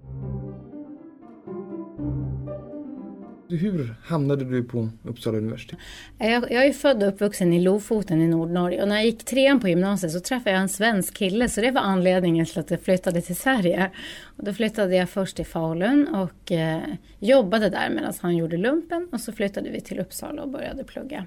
Hur 3.56 3.96
hamnade 4.04 4.46
du 4.46 4.64
på 4.64 4.90
Uppsala 5.04 5.38
universitet? 5.38 5.80
Eh, 6.20 6.32
jag, 6.32 6.52
jag 6.52 6.66
är 6.66 6.74
född 6.74 7.04
och 7.04 7.10
uppvuxen 7.10 7.54
i 7.54 7.62
Lofoten 7.62 8.22
i 8.22 8.28
Nordnorge 8.28 8.82
och 8.82 8.88
när 8.88 8.96
jag 8.96 9.06
gick 9.06 9.26
trean 9.26 9.60
på 9.60 9.68
gymnasiet 9.68 10.12
så 10.12 10.20
träffade 10.20 10.52
jag 10.52 10.62
en 10.62 10.70
svensk 10.70 11.14
kille 11.14 11.50
så 11.50 11.62
det 11.62 11.72
var 11.72 11.82
anledningen 11.82 12.46
till 12.46 12.60
att 12.60 12.72
jag 12.72 12.82
flyttade 12.82 13.22
till 13.22 13.36
Sverige. 13.36 13.92
Och 14.38 14.44
då 14.44 14.54
flyttade 14.54 14.96
jag 14.96 15.10
först 15.10 15.36
till 15.36 15.46
Falun 15.46 16.08
och 16.08 16.52
eh, 16.52 16.82
jobbade 17.20 17.70
där 17.70 17.90
medan 17.90 18.14
han 18.22 18.38
gjorde 18.38 18.58
lumpen 18.58 19.08
och 19.12 19.22
så 19.22 19.32
flyttade 19.32 19.70
vi 19.70 19.82
till 19.82 20.00
Uppsala 20.00 20.42
och 20.42 20.50
började 20.50 20.84
plugga. 20.84 21.26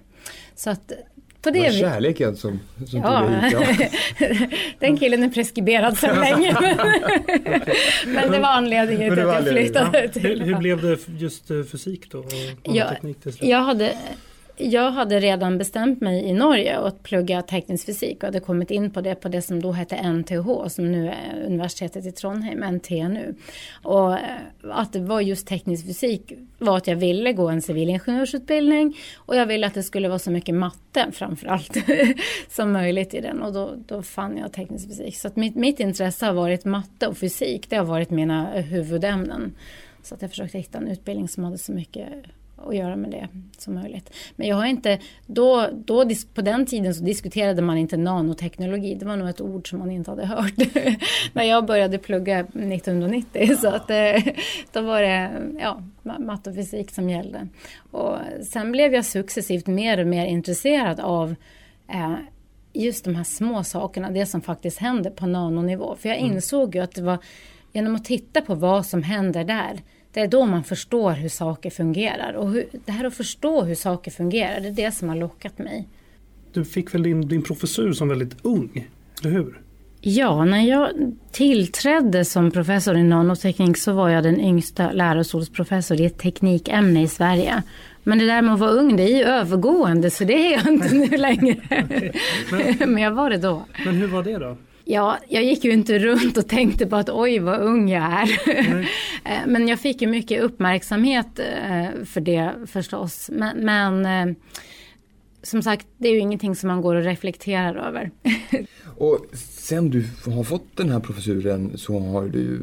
Så 0.55 0.71
att 0.71 0.93
på 1.43 1.51
det, 1.51 1.59
det 1.59 1.65
var 1.65 1.71
kärleken 1.71 2.37
som, 2.37 2.61
som 2.87 3.01
ja. 3.01 3.41
tog 3.51 3.65
hit. 3.65 3.91
Ja. 4.19 4.29
Den 4.79 4.99
killen 4.99 5.23
är 5.23 5.29
preskriberad 5.29 5.99
sedan 5.99 6.21
länge. 6.21 6.57
Men 8.07 8.33
det 8.33 8.39
var 8.39 8.49
anledningen 8.49 9.15
till 9.15 9.27
att 9.29 9.45
jag 9.45 9.49
flyttade 9.49 10.03
ja. 10.03 10.09
till 10.09 10.23
hur, 10.23 10.41
hur 10.41 10.55
blev 10.55 10.83
det 10.83 10.99
just 11.19 11.51
eh, 11.51 11.63
fysik 11.63 12.11
då? 12.11 12.19
Och 12.19 12.77
jag, 12.77 12.97
jag 13.41 13.63
hade 13.63 13.95
jag 14.59 14.91
hade 14.91 15.21
redan 15.21 15.59
bestämt 15.59 16.01
mig 16.01 16.25
i 16.25 16.33
Norge 16.33 16.79
att 16.79 17.03
plugga 17.03 17.43
teknisk 17.43 17.87
fysik 17.87 18.17
och 18.17 18.27
hade 18.27 18.41
kommit 18.41 18.71
in 18.71 18.91
på 18.91 19.01
det 19.01 19.15
på 19.15 19.29
det 19.29 19.43
som 19.43 19.63
då 19.63 19.73
hette 19.73 20.13
NTH 20.13 20.69
som 20.69 20.93
nu 20.93 21.09
är 21.09 21.47
universitetet 21.47 22.07
i 22.07 22.13
Trondheim, 22.13 22.75
NTNU. 22.75 23.35
Och 23.83 24.13
eh, 24.13 24.21
att 24.63 24.93
det 24.93 25.01
var 25.01 25.21
just 25.21 25.47
teknisk 25.47 25.87
fysik 25.87 26.33
var 26.59 26.77
att 26.77 26.87
jag 26.87 26.97
ville 26.97 27.33
gå 27.33 27.49
en 27.49 27.63
civilingenjörsutbildning 27.63 28.97
och 29.17 29.37
jag 29.37 29.47
ville 29.47 29.67
att 29.67 29.75
det 29.75 29.83
skulle 29.83 30.09
vara 30.09 30.19
så 30.19 30.31
mycket 30.31 30.55
matte 30.55 31.07
framförallt 31.13 31.77
som 32.49 32.73
möjligt 32.73 33.15
i 33.15 33.21
den 33.21 33.43
och 33.43 33.53
då, 33.53 33.75
då 33.87 34.03
fann 34.03 34.37
jag 34.37 34.53
teknisk 34.53 34.89
fysik. 34.89 35.17
Så 35.17 35.29
att 35.29 35.37
mitt, 35.37 35.55
mitt 35.55 35.81
intresse 35.81 36.27
har 36.27 36.33
varit 36.33 36.65
matte 36.65 37.07
och 37.07 37.19
fysik, 37.19 37.71
det 37.71 37.77
har 37.77 37.85
varit 37.85 38.11
mina 38.11 38.55
eh, 38.55 38.65
huvudämnen. 38.65 39.55
Så 40.03 40.15
att 40.15 40.23
jag 40.23 40.31
försökte 40.31 40.59
hitta 40.59 40.79
en 40.79 40.89
utbildning 40.89 41.29
som 41.29 41.45
hade 41.45 41.59
så 41.59 41.73
mycket 41.73 42.09
att 42.67 42.77
göra 42.77 42.97
med 42.97 43.11
det 43.11 43.29
som 43.59 43.75
möjligt. 43.75 44.15
Men 44.37 44.49
jag 44.49 44.57
har 44.57 44.67
inte, 44.67 44.99
då, 45.27 45.69
då, 45.73 46.11
på 46.35 46.41
den 46.41 46.67
tiden 46.67 46.95
så 46.95 47.05
diskuterade 47.05 47.63
man 47.63 47.79
inte 47.79 47.97
nanoteknologi. 47.97 48.95
Det 48.95 49.07
var 49.07 49.17
nog 49.17 49.29
ett 49.29 49.41
ord 49.41 49.71
som 49.71 49.79
man 49.79 49.91
inte 49.91 50.11
hade 50.11 50.27
hört 50.27 50.55
när 51.33 51.45
jag 51.45 51.67
började 51.67 51.99
plugga 51.99 52.41
1990. 52.41 53.57
Så 53.57 53.69
att, 53.69 53.91
eh, 53.91 54.33
då 54.73 54.81
var 54.81 55.03
det 55.03 55.31
ja, 55.61 55.83
matte 56.03 56.51
och 56.51 56.57
fysik 56.57 56.91
som 56.91 57.11
gällde. 57.11 57.49
Och 57.91 58.17
sen 58.43 58.73
blev 58.73 58.95
jag 58.95 59.05
successivt 59.05 59.67
mer 59.67 60.01
och 60.01 60.07
mer 60.07 60.27
intresserad 60.27 61.01
av 61.01 61.35
eh, 61.89 62.15
just 62.73 63.05
de 63.05 63.15
här 63.15 63.25
små 63.25 63.65
sakerna, 63.65 64.11
det 64.11 64.27
som 64.27 64.41
faktiskt 64.41 64.79
händer 64.79 65.11
på 65.11 65.27
nanonivå. 65.27 65.97
För 65.99 66.09
jag 66.09 66.19
mm. 66.19 66.33
insåg 66.33 66.75
ju 66.75 66.81
att 66.81 66.95
det 66.95 67.03
var 67.03 67.19
genom 67.73 67.95
att 67.95 68.05
titta 68.05 68.41
på 68.41 68.55
vad 68.55 68.87
som 68.87 69.03
händer 69.03 69.45
där 69.45 69.81
det 70.19 70.23
är 70.25 70.29
då 70.29 70.47
man 70.47 70.65
förstår 70.65 71.13
hur 71.13 71.29
saker 71.29 71.71
fungerar. 71.71 72.33
Och 72.33 72.51
hur, 72.51 72.65
det 72.85 72.93
här 72.93 73.05
att 73.05 73.15
förstå 73.15 73.63
hur 73.63 73.75
saker 73.75 74.11
fungerar, 74.11 74.61
det 74.61 74.69
är 74.69 74.73
det 74.73 74.93
som 74.93 75.09
har 75.09 75.17
lockat 75.17 75.59
mig. 75.59 75.89
Du 76.53 76.65
fick 76.65 76.95
väl 76.95 77.03
din, 77.03 77.29
din 77.29 77.43
professur 77.43 77.93
som 77.93 78.09
väldigt 78.09 78.37
ung, 78.43 78.89
eller 79.21 79.31
hur? 79.33 79.61
Ja, 80.01 80.45
när 80.45 80.63
jag 80.63 80.91
tillträdde 81.33 82.25
som 82.25 82.51
professor 82.51 82.97
i 82.97 83.03
nanoteknik 83.03 83.77
så 83.77 83.93
var 83.93 84.09
jag 84.09 84.23
den 84.23 84.41
yngsta 84.41 84.93
lärarstolsprofessor 84.93 86.01
i 86.01 86.05
ett 86.05 86.19
teknikämne 86.19 87.03
i 87.03 87.09
Sverige. 87.09 87.63
Men 88.03 88.19
det 88.19 88.27
där 88.27 88.43
med 88.43 88.55
att 88.55 88.61
vara 88.61 88.71
ung, 88.71 88.97
det 88.97 89.03
är 89.03 89.17
ju 89.17 89.25
övergående 89.25 90.11
så 90.11 90.25
det 90.25 90.35
är 90.35 90.53
jag 90.53 90.67
inte 90.67 90.95
nu 90.95 91.17
längre. 91.17 91.57
men, 92.51 92.77
men 92.93 93.03
jag 93.03 93.11
var 93.11 93.31
det 93.31 93.39
då. 93.39 93.67
Men 93.85 93.95
hur 93.95 94.09
var 94.09 94.23
det 94.23 94.39
då? 94.39 94.57
Ja, 94.91 95.19
jag 95.29 95.45
gick 95.45 95.65
ju 95.65 95.73
inte 95.73 95.99
runt 95.99 96.37
och 96.37 96.49
tänkte 96.49 96.87
på 96.87 96.97
att 96.97 97.09
oj 97.09 97.39
vad 97.39 97.61
ung 97.61 97.89
jag 97.89 98.03
är. 98.03 98.29
Eh, 99.25 99.47
men 99.47 99.69
jag 99.69 99.81
fick 99.81 100.03
ju 100.03 100.09
mycket 100.09 100.43
uppmärksamhet 100.43 101.39
eh, 101.39 102.05
för 102.05 102.21
det 102.21 102.55
förstås. 102.67 103.31
Men, 103.33 103.65
men 103.65 104.07
eh, 104.07 104.37
som 105.43 105.63
sagt, 105.63 105.87
det 105.97 106.09
är 106.09 106.13
ju 106.13 106.19
ingenting 106.19 106.57
som 106.57 106.67
man 106.69 106.81
går 106.81 106.95
och 106.95 107.03
reflekterar 107.03 107.75
över. 107.75 108.11
och 108.97 109.27
sen 109.33 109.91
du 109.91 110.05
har 110.27 110.45
fått 110.45 110.77
den 110.77 110.91
här 110.91 111.01
professuren 111.01 111.79
så 111.79 111.99
har 111.99 112.29
du 112.29 112.61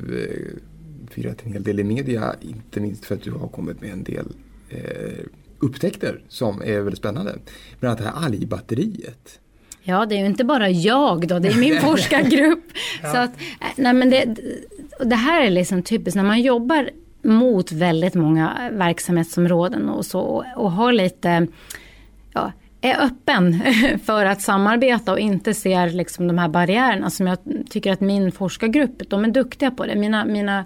firat 1.11 1.45
en 1.45 1.53
hel 1.53 1.63
del 1.63 1.79
i 1.79 1.83
media, 1.83 2.35
inte 2.41 2.79
minst 2.79 3.05
för 3.05 3.15
att 3.15 3.21
du 3.21 3.31
har 3.31 3.47
kommit 3.47 3.81
med 3.81 3.91
en 3.91 4.03
del 4.03 4.25
upptäckter 5.59 6.21
som 6.27 6.61
är 6.61 6.79
väldigt 6.79 6.99
spännande. 6.99 7.35
Bland 7.79 7.99
annat 7.99 8.13
det 8.13 8.19
här 8.19 8.25
algbatteriet. 8.25 9.39
Ja, 9.87 10.05
det 10.05 10.15
är 10.15 10.19
ju 10.19 10.25
inte 10.25 10.43
bara 10.43 10.69
jag 10.69 11.27
då, 11.27 11.39
det 11.39 11.47
är 11.47 11.59
min 11.59 11.81
forskargrupp. 11.81 12.71
ja. 13.03 13.11
Så 13.11 13.17
att, 13.17 13.31
nej 13.75 13.93
men 13.93 14.09
det, 14.09 14.35
det 14.99 15.15
här 15.15 15.41
är 15.41 15.49
liksom 15.49 15.83
typiskt 15.83 16.15
när 16.15 16.23
man 16.23 16.41
jobbar 16.41 16.89
mot 17.21 17.71
väldigt 17.71 18.13
många 18.13 18.69
verksamhetsområden 18.71 19.89
och 19.89 20.05
så 20.05 20.45
och 20.55 20.71
har 20.71 20.91
lite, 20.91 21.47
ja, 22.33 22.51
är 22.81 23.01
öppen 23.05 23.61
för 24.05 24.25
att 24.25 24.41
samarbeta 24.41 25.11
och 25.11 25.19
inte 25.19 25.53
ser 25.53 25.89
liksom 25.89 26.27
de 26.27 26.37
här 26.37 26.47
barriärerna 26.47 27.09
som 27.09 27.27
jag 27.27 27.37
tycker 27.69 27.91
att 27.93 28.01
min 28.01 28.31
forskargrupp, 28.31 29.09
de 29.09 29.25
är 29.25 29.29
duktiga 29.29 29.71
på 29.71 29.85
det. 29.85 29.95
Mina, 29.95 30.25
mina 30.25 30.65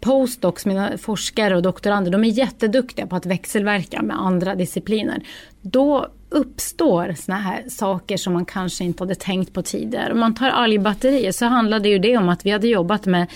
postdocs, 0.00 0.66
mina 0.66 0.98
forskare 0.98 1.56
och 1.56 1.62
doktorander, 1.62 2.10
de 2.10 2.24
är 2.24 2.28
jätteduktiga 2.28 3.06
på 3.06 3.16
att 3.16 3.26
växelverka 3.26 4.02
med 4.02 4.20
andra 4.20 4.54
discipliner. 4.54 5.22
Då 5.62 6.08
uppstår 6.30 7.14
såna 7.18 7.38
här 7.38 7.64
saker 7.68 8.16
som 8.16 8.32
man 8.32 8.44
kanske 8.44 8.84
inte 8.84 9.02
hade 9.02 9.14
tänkt 9.14 9.52
på 9.52 9.62
tidigare. 9.62 10.12
Om 10.12 10.18
man 10.18 10.34
tar 10.34 10.48
algbatterier 10.48 11.32
så 11.32 11.46
handlade 11.46 11.88
ju 11.88 11.98
det 11.98 12.16
om 12.16 12.28
att 12.28 12.46
vi 12.46 12.50
hade 12.50 12.68
jobbat 12.68 13.06
med 13.06 13.26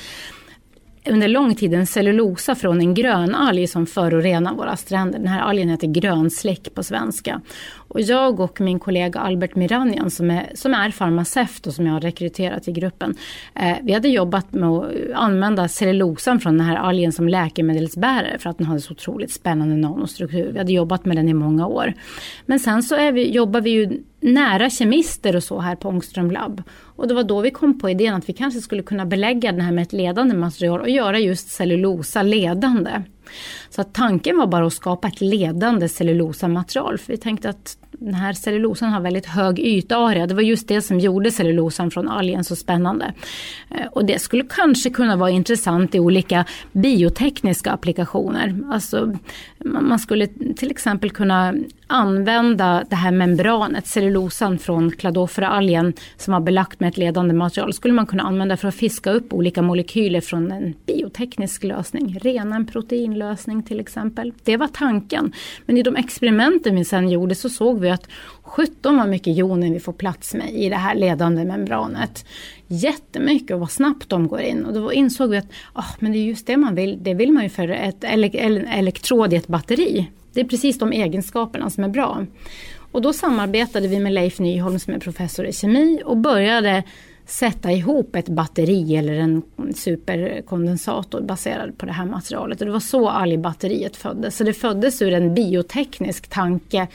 under 1.08 1.28
lång 1.28 1.54
tid 1.54 1.74
en 1.74 1.86
cellulosa 1.86 2.54
från 2.54 2.80
en 2.80 2.94
grönalg 2.94 3.66
som 3.66 3.86
förorenar 3.86 4.54
våra 4.54 4.76
stränder. 4.76 5.18
Den 5.18 5.28
här 5.28 5.40
algen 5.40 5.68
heter 5.68 5.86
grönsläck 5.86 6.74
på 6.74 6.82
svenska. 6.82 7.40
Och 7.74 8.00
jag 8.00 8.40
och 8.40 8.60
min 8.60 8.78
kollega 8.78 9.20
Albert 9.20 9.54
Miranjan 9.54 10.10
som 10.10 10.30
är, 10.30 10.50
som 10.54 10.74
är 10.74 10.90
farmaceut 10.90 11.66
och 11.66 11.74
som 11.74 11.86
jag 11.86 11.92
har 11.92 12.00
rekryterat 12.00 12.68
i 12.68 12.72
gruppen. 12.72 13.14
Eh, 13.54 13.76
vi 13.82 13.92
hade 13.92 14.08
jobbat 14.08 14.52
med 14.52 14.68
att 14.68 14.92
använda 15.14 15.68
cellulosan 15.68 16.40
från 16.40 16.58
den 16.58 16.66
här 16.66 16.76
algen 16.76 17.12
som 17.12 17.28
läkemedelsbärare 17.28 18.38
för 18.38 18.50
att 18.50 18.58
den 18.58 18.66
hade 18.66 18.80
så 18.80 18.92
otroligt 18.92 19.32
spännande 19.32 19.76
nanostruktur. 19.76 20.52
Vi 20.52 20.58
hade 20.58 20.72
jobbat 20.72 21.04
med 21.04 21.16
den 21.16 21.28
i 21.28 21.34
många 21.34 21.66
år. 21.66 21.94
Men 22.46 22.60
sen 22.60 22.82
så 22.82 22.94
är 22.94 23.12
vi, 23.12 23.30
jobbar 23.30 23.60
vi 23.60 23.70
ju 23.70 24.02
nära 24.22 24.70
kemister 24.70 25.36
och 25.36 25.44
så 25.44 25.60
här 25.60 25.76
på 25.76 25.88
Ångström 25.88 26.30
Lab. 26.30 26.62
Och 26.96 27.08
det 27.08 27.14
var 27.14 27.24
då 27.24 27.40
vi 27.40 27.50
kom 27.50 27.78
på 27.78 27.90
idén 27.90 28.14
att 28.14 28.28
vi 28.28 28.32
kanske 28.32 28.60
skulle 28.60 28.82
kunna 28.82 29.06
belägga 29.06 29.52
den 29.52 29.60
här 29.60 29.72
med 29.72 29.82
ett 29.82 29.92
ledande 29.92 30.34
material 30.34 30.80
och 30.80 30.88
göra 30.88 31.18
just 31.18 31.48
cellulosa 31.48 32.22
ledande. 32.22 33.02
Så 33.70 33.80
att 33.80 33.94
tanken 33.94 34.36
var 34.36 34.46
bara 34.46 34.66
att 34.66 34.72
skapa 34.72 35.08
ett 35.08 35.20
ledande 35.20 35.88
cellulosamaterial. 35.88 36.98
För 36.98 37.12
vi 37.12 37.18
tänkte 37.18 37.48
att 37.48 37.76
den 37.90 38.14
här 38.14 38.32
cellulosan 38.32 38.92
har 38.92 39.00
väldigt 39.00 39.26
hög 39.26 39.58
ytarea. 39.58 40.26
Det 40.26 40.34
var 40.34 40.42
just 40.42 40.68
det 40.68 40.82
som 40.82 41.00
gjorde 41.00 41.30
cellulosan 41.30 41.90
från 41.90 42.08
algen 42.08 42.44
så 42.44 42.56
spännande. 42.56 43.12
Eh, 43.70 43.86
och 43.86 44.04
det 44.04 44.18
skulle 44.18 44.44
kanske 44.44 44.90
kunna 44.90 45.16
vara 45.16 45.30
intressant 45.30 45.94
i 45.94 46.00
olika 46.00 46.44
biotekniska 46.72 47.70
applikationer. 47.70 48.58
Alltså, 48.70 49.16
man 49.58 49.98
skulle 49.98 50.26
till 50.56 50.70
exempel 50.70 51.10
kunna 51.10 51.54
använda 51.92 52.84
det 52.90 52.96
här 52.96 53.10
membranet, 53.10 53.86
cellulosan 53.86 54.58
från 54.58 54.90
Cladophora-algen 54.90 55.92
som 56.16 56.32
var 56.32 56.40
belagt 56.40 56.80
med 56.80 56.88
ett 56.88 56.96
ledande 56.96 57.34
material, 57.34 57.72
skulle 57.72 57.94
man 57.94 58.06
kunna 58.06 58.22
använda 58.22 58.56
för 58.56 58.68
att 58.68 58.74
fiska 58.74 59.10
upp 59.10 59.32
olika 59.32 59.62
molekyler 59.62 60.20
från 60.20 60.52
en 60.52 60.74
bioteknisk 60.86 61.64
lösning. 61.64 62.18
Rena 62.22 62.56
en 62.56 62.66
proteinlösning 62.66 63.62
till 63.62 63.80
exempel. 63.80 64.32
Det 64.44 64.56
var 64.56 64.68
tanken. 64.68 65.32
Men 65.66 65.76
i 65.76 65.82
de 65.82 65.96
experimenten 65.96 66.76
vi 66.76 66.84
sen 66.84 67.08
gjorde 67.08 67.34
så 67.34 67.48
såg 67.48 67.80
vi 67.80 67.90
att 67.90 68.08
17 68.42 68.96
vad 68.96 69.08
mycket 69.08 69.36
joner 69.36 69.70
vi 69.70 69.80
får 69.80 69.92
plats 69.92 70.34
med 70.34 70.50
i 70.54 70.68
det 70.68 70.76
här 70.76 70.94
ledande 70.94 71.44
membranet. 71.44 72.26
Jättemycket 72.66 73.54
och 73.54 73.60
vad 73.60 73.70
snabbt 73.70 74.08
de 74.08 74.28
går 74.28 74.40
in. 74.40 74.64
Och 74.64 74.74
då 74.74 74.92
insåg 74.92 75.30
vi 75.30 75.36
att 75.36 75.50
oh, 75.74 75.90
men 75.98 76.12
det 76.12 76.18
är 76.18 76.24
just 76.24 76.46
det 76.46 76.56
man 76.56 76.74
vill. 76.74 76.98
Det 77.02 77.14
vill 77.14 77.32
man 77.32 77.42
ju 77.42 77.48
för 77.48 77.68
ett 77.68 78.04
elektrod 78.04 79.32
i 79.32 79.36
ett 79.36 79.46
batteri. 79.46 80.08
Det 80.32 80.40
är 80.40 80.44
precis 80.44 80.78
de 80.78 80.92
egenskaperna 80.92 81.70
som 81.70 81.84
är 81.84 81.88
bra. 81.88 82.26
Och 82.92 83.02
då 83.02 83.12
samarbetade 83.12 83.88
vi 83.88 84.00
med 84.00 84.12
Leif 84.12 84.38
Nyholm 84.38 84.78
som 84.78 84.94
är 84.94 84.98
professor 84.98 85.46
i 85.46 85.52
kemi 85.52 86.02
och 86.04 86.16
började 86.16 86.82
sätta 87.26 87.72
ihop 87.72 88.16
ett 88.16 88.28
batteri 88.28 88.96
eller 88.96 89.12
en 89.12 89.42
superkondensator 89.74 91.20
baserad 91.20 91.78
på 91.78 91.86
det 91.86 91.92
här 91.92 92.06
materialet. 92.06 92.60
Och 92.60 92.66
det 92.66 92.72
var 92.72 92.80
så 92.80 93.08
algbatteriet 93.08 93.96
föddes. 93.96 94.36
Så 94.36 94.44
det 94.44 94.52
föddes 94.52 95.02
ur 95.02 95.12
en 95.12 95.34
bioteknisk 95.34 96.28
tanke 96.28 96.88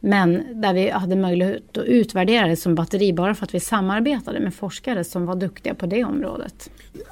men 0.00 0.60
där 0.60 0.74
vi 0.74 0.90
hade 0.90 1.16
möjlighet 1.16 1.78
att 1.78 1.84
utvärdera 1.84 2.46
det 2.46 2.56
som 2.56 2.74
batteri 2.74 3.12
bara 3.12 3.34
för 3.34 3.44
att 3.44 3.54
vi 3.54 3.60
samarbetade 3.60 4.40
med 4.40 4.54
forskare 4.54 5.04
som 5.04 5.26
var 5.26 5.34
duktiga 5.34 5.74
på 5.74 5.86
det 5.86 6.04
området. 6.04 6.70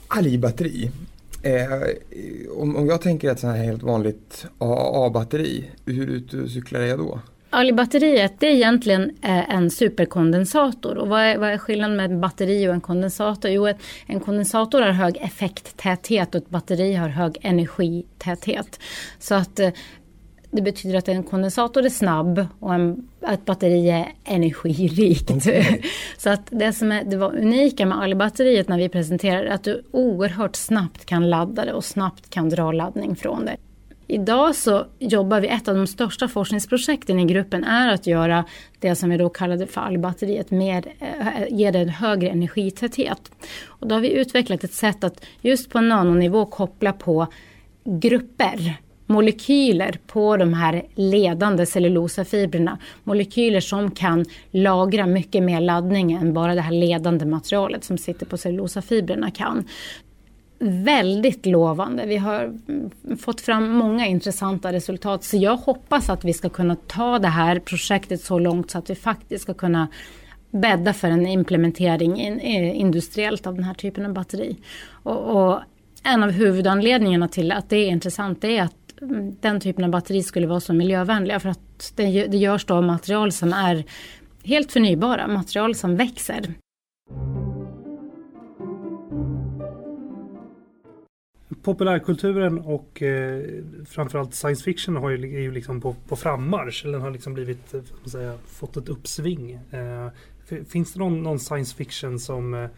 Algbatteri, 0.08 0.90
Eh, 1.42 1.66
om, 2.56 2.76
om 2.76 2.86
jag 2.86 3.00
tänker 3.00 3.30
ett 3.30 3.40
sånt 3.40 3.56
här 3.56 3.64
helt 3.64 3.82
vanligt 3.82 4.46
AA-batteri, 4.58 5.70
hur 5.84 6.10
utcyklar 6.10 6.80
jag 6.80 6.98
då? 6.98 7.20
Alibatteriet 7.54 8.40
det 8.40 8.46
är 8.46 8.54
egentligen 8.54 9.02
eh, 9.22 9.54
en 9.54 9.70
superkondensator. 9.70 10.98
Och 10.98 11.08
vad 11.08 11.20
är, 11.20 11.38
vad 11.38 11.50
är 11.50 11.58
skillnaden 11.58 11.96
med 11.96 12.12
ett 12.12 12.20
batteri 12.20 12.68
och 12.68 12.74
en 12.74 12.80
kondensator? 12.80 13.50
Jo, 13.50 13.68
en 14.06 14.20
kondensator 14.20 14.82
har 14.82 14.90
hög 14.90 15.16
effekttäthet 15.16 16.34
och 16.34 16.42
ett 16.42 16.50
batteri 16.50 16.94
har 16.94 17.08
hög 17.08 17.38
energitäthet. 17.40 18.80
Så 19.18 19.34
att 19.34 19.60
eh, 19.60 19.70
det 20.52 20.62
betyder 20.62 20.98
att 20.98 21.08
en 21.08 21.22
kondensator 21.22 21.84
är 21.84 21.88
snabb 21.88 22.46
och 22.58 22.74
en, 22.74 23.08
ett 23.28 23.44
batteri 23.44 23.90
är 23.90 24.12
energirikt. 24.24 25.30
Okay. 25.30 25.82
Så 26.18 26.30
att 26.30 26.42
det 26.50 26.72
som 26.72 26.92
är, 26.92 27.04
det 27.04 27.16
var 27.16 27.36
unika 27.36 27.86
med 27.86 27.98
algbatteriet 27.98 28.68
när 28.68 28.78
vi 28.78 28.88
presenterade 28.88 29.48
är 29.48 29.54
att 29.54 29.64
du 29.64 29.82
oerhört 29.90 30.56
snabbt 30.56 31.04
kan 31.04 31.30
ladda 31.30 31.64
det 31.64 31.72
och 31.72 31.84
snabbt 31.84 32.30
kan 32.30 32.48
dra 32.48 32.72
laddning 32.72 33.16
från 33.16 33.44
det. 33.44 33.56
Idag 34.06 34.56
så 34.56 34.86
jobbar 34.98 35.40
vi, 35.40 35.48
ett 35.48 35.68
av 35.68 35.74
de 35.74 35.86
största 35.86 36.28
forskningsprojekten 36.28 37.18
i 37.18 37.24
gruppen 37.24 37.64
är 37.64 37.92
att 37.92 38.06
göra 38.06 38.44
det 38.80 38.94
som 38.94 39.10
vi 39.10 39.16
då 39.16 39.28
kallade 39.28 39.66
för 39.66 39.80
algbatteriet, 39.80 40.50
mer, 40.50 40.84
äh, 40.98 41.58
ge 41.58 41.70
det 41.70 41.78
en 41.78 41.88
högre 41.88 42.28
energitäthet. 42.28 43.30
Och 43.66 43.86
då 43.86 43.94
har 43.94 44.00
vi 44.00 44.12
utvecklat 44.12 44.64
ett 44.64 44.72
sätt 44.72 45.04
att 45.04 45.24
just 45.40 45.70
på 45.70 45.80
nanonivå 45.80 46.46
koppla 46.46 46.92
på 46.92 47.26
grupper 47.84 48.76
molekyler 49.12 49.98
på 50.06 50.36
de 50.36 50.54
här 50.54 50.82
ledande 50.94 51.66
cellulosafibrerna. 51.66 52.78
Molekyler 53.04 53.60
som 53.60 53.90
kan 53.90 54.24
lagra 54.50 55.06
mycket 55.06 55.42
mer 55.42 55.60
laddning 55.60 56.12
än 56.12 56.32
bara 56.32 56.54
det 56.54 56.60
här 56.60 56.72
ledande 56.72 57.26
materialet 57.26 57.84
som 57.84 57.98
sitter 57.98 58.26
på 58.26 58.36
cellulosafibrerna 58.36 59.30
kan 59.30 59.64
väldigt 60.62 61.46
lovande. 61.46 62.06
Vi 62.06 62.16
har 62.16 62.44
mm, 62.44 62.90
fått 63.18 63.40
fram 63.40 63.68
många 63.68 64.06
intressanta 64.06 64.72
resultat. 64.72 65.24
Så 65.24 65.36
jag 65.36 65.56
hoppas 65.56 66.10
att 66.10 66.24
vi 66.24 66.32
ska 66.32 66.48
kunna 66.48 66.76
ta 66.76 67.18
det 67.18 67.28
här 67.28 67.58
projektet 67.58 68.20
så 68.20 68.38
långt 68.38 68.70
så 68.70 68.78
att 68.78 68.90
vi 68.90 68.94
faktiskt 68.94 69.42
ska 69.42 69.54
kunna 69.54 69.88
bädda 70.50 70.92
för 70.92 71.08
en 71.08 71.26
implementering 71.26 72.20
eh, 72.20 72.80
industriellt 72.80 73.46
av 73.46 73.54
den 73.54 73.64
här 73.64 73.74
typen 73.74 74.06
av 74.06 74.12
batteri. 74.12 74.56
Och, 75.02 75.36
och 75.36 75.60
en 76.04 76.22
av 76.22 76.30
huvudanledningarna 76.30 77.28
till 77.28 77.52
att 77.52 77.70
det 77.70 77.76
är 77.76 77.88
intressant 77.88 78.44
är 78.44 78.62
att 78.62 78.81
den 79.40 79.60
typen 79.60 79.84
av 79.84 79.90
batteri 79.90 80.22
skulle 80.22 80.46
vara 80.46 80.60
så 80.60 80.72
miljövänliga 80.72 81.40
för 81.40 81.48
att 81.48 81.92
det, 81.96 82.26
det 82.26 82.36
görs 82.36 82.64
då 82.64 82.74
av 82.74 82.82
material 82.82 83.32
som 83.32 83.52
är 83.52 83.84
helt 84.42 84.72
förnybara, 84.72 85.28
material 85.28 85.74
som 85.74 85.96
växer. 85.96 86.54
populärkulturen 91.62 92.58
och 92.58 93.02
eh, 93.02 93.44
framförallt 93.86 94.34
science 94.34 94.64
fiction 94.64 94.96
har 94.96 95.10
ju, 95.10 95.36
är 95.36 95.40
ju 95.40 95.52
liksom 95.52 95.80
på, 95.80 95.96
på 96.08 96.16
frammarsch. 96.16 96.84
Eller 96.84 96.98
har 96.98 97.10
liksom 97.10 97.34
blivit, 97.34 97.74
eh, 97.74 97.80
säga, 98.04 98.38
fått 98.46 98.76
ett 98.76 98.88
uppsving. 98.88 99.52
Eh, 99.70 100.08
finns 100.68 100.92
det 100.92 100.98
någon, 100.98 101.22
någon, 101.22 101.38
science 101.38 101.76
fiction 101.76 102.18
som, 102.18 102.54
eh, 102.54 102.68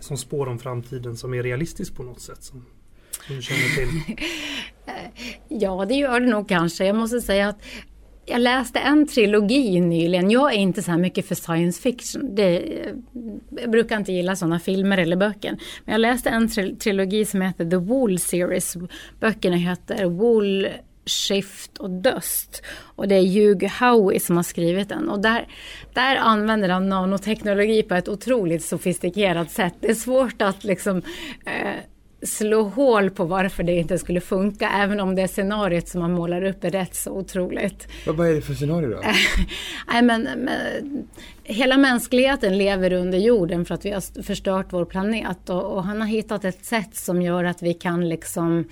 som 0.00 0.16
spår 0.16 0.48
om 0.48 0.58
framtiden 0.58 1.16
som 1.16 1.34
är 1.34 1.42
realistisk 1.42 1.96
på 1.96 2.02
något 2.02 2.20
sätt? 2.20 2.42
Som, 2.42 2.64
som 3.26 3.36
du 3.36 3.42
känner 3.42 4.04
till? 4.04 4.16
ja, 5.48 5.84
det 5.88 5.94
gör 5.94 6.20
det 6.20 6.26
nog 6.26 6.48
kanske. 6.48 6.86
Jag 6.86 6.96
måste 6.96 7.20
säga 7.20 7.48
att 7.48 7.62
jag 8.26 8.40
läste 8.40 8.78
en 8.78 9.06
trilogi 9.06 9.80
nyligen. 9.80 10.30
Jag 10.30 10.52
är 10.52 10.56
inte 10.56 10.82
så 10.82 10.90
här 10.90 10.98
mycket 10.98 11.28
för 11.28 11.34
science 11.34 11.82
fiction. 11.82 12.34
Det, 12.34 12.62
jag 13.50 13.70
brukar 13.70 13.96
inte 13.96 14.12
gilla 14.12 14.36
sådana 14.36 14.60
filmer 14.60 14.98
eller 14.98 15.16
böcker. 15.16 15.58
Men 15.84 15.92
jag 15.92 16.00
läste 16.00 16.30
en 16.30 16.48
trilogi 16.78 17.24
som 17.24 17.40
heter 17.40 17.70
The 17.70 17.76
Wool 17.76 18.18
Series. 18.18 18.76
Böckerna 19.20 19.56
heter 19.56 20.04
Wool 20.04 20.68
Shift 21.06 21.78
och 21.78 21.90
Dust. 21.90 22.62
Och 22.80 23.08
det 23.08 23.14
är 23.14 23.22
Hugh 23.22 23.66
Howey 23.66 24.20
som 24.20 24.36
har 24.36 24.42
skrivit 24.42 24.88
den. 24.88 25.08
Och 25.08 25.20
där, 25.20 25.46
där 25.92 26.16
använder 26.16 26.68
han 26.68 26.88
nanoteknologi 26.88 27.82
på 27.82 27.94
ett 27.94 28.08
otroligt 28.08 28.64
sofistikerat 28.64 29.50
sätt. 29.50 29.74
Det 29.80 29.90
är 29.90 29.94
svårt 29.94 30.42
att 30.42 30.64
liksom 30.64 31.02
eh, 31.46 31.80
slå 32.24 32.62
hål 32.62 33.10
på 33.10 33.24
varför 33.24 33.62
det 33.62 33.72
inte 33.72 33.98
skulle 33.98 34.20
funka, 34.20 34.68
även 34.68 35.00
om 35.00 35.14
det 35.14 35.28
scenariot 35.28 35.88
som 35.88 36.00
man 36.00 36.12
målar 36.12 36.44
upp 36.44 36.64
är 36.64 36.70
rätt 36.70 36.94
så 36.94 37.10
otroligt. 37.10 37.88
Vad 38.06 38.28
är 38.28 38.34
det 38.34 38.40
för 38.42 38.54
scenario 38.54 38.88
då? 38.88 39.00
Nej, 39.92 40.02
men, 40.02 40.22
men, 40.22 41.08
hela 41.42 41.76
mänskligheten 41.76 42.58
lever 42.58 42.92
under 42.92 43.18
jorden 43.18 43.64
för 43.64 43.74
att 43.74 43.84
vi 43.84 43.90
har 43.90 44.22
förstört 44.22 44.66
vår 44.70 44.84
planet 44.84 45.50
och, 45.50 45.72
och 45.72 45.84
han 45.84 46.00
har 46.00 46.08
hittat 46.08 46.44
ett 46.44 46.64
sätt 46.64 46.96
som 46.96 47.22
gör 47.22 47.44
att 47.44 47.62
vi 47.62 47.74
kan 47.74 48.08
liksom 48.08 48.64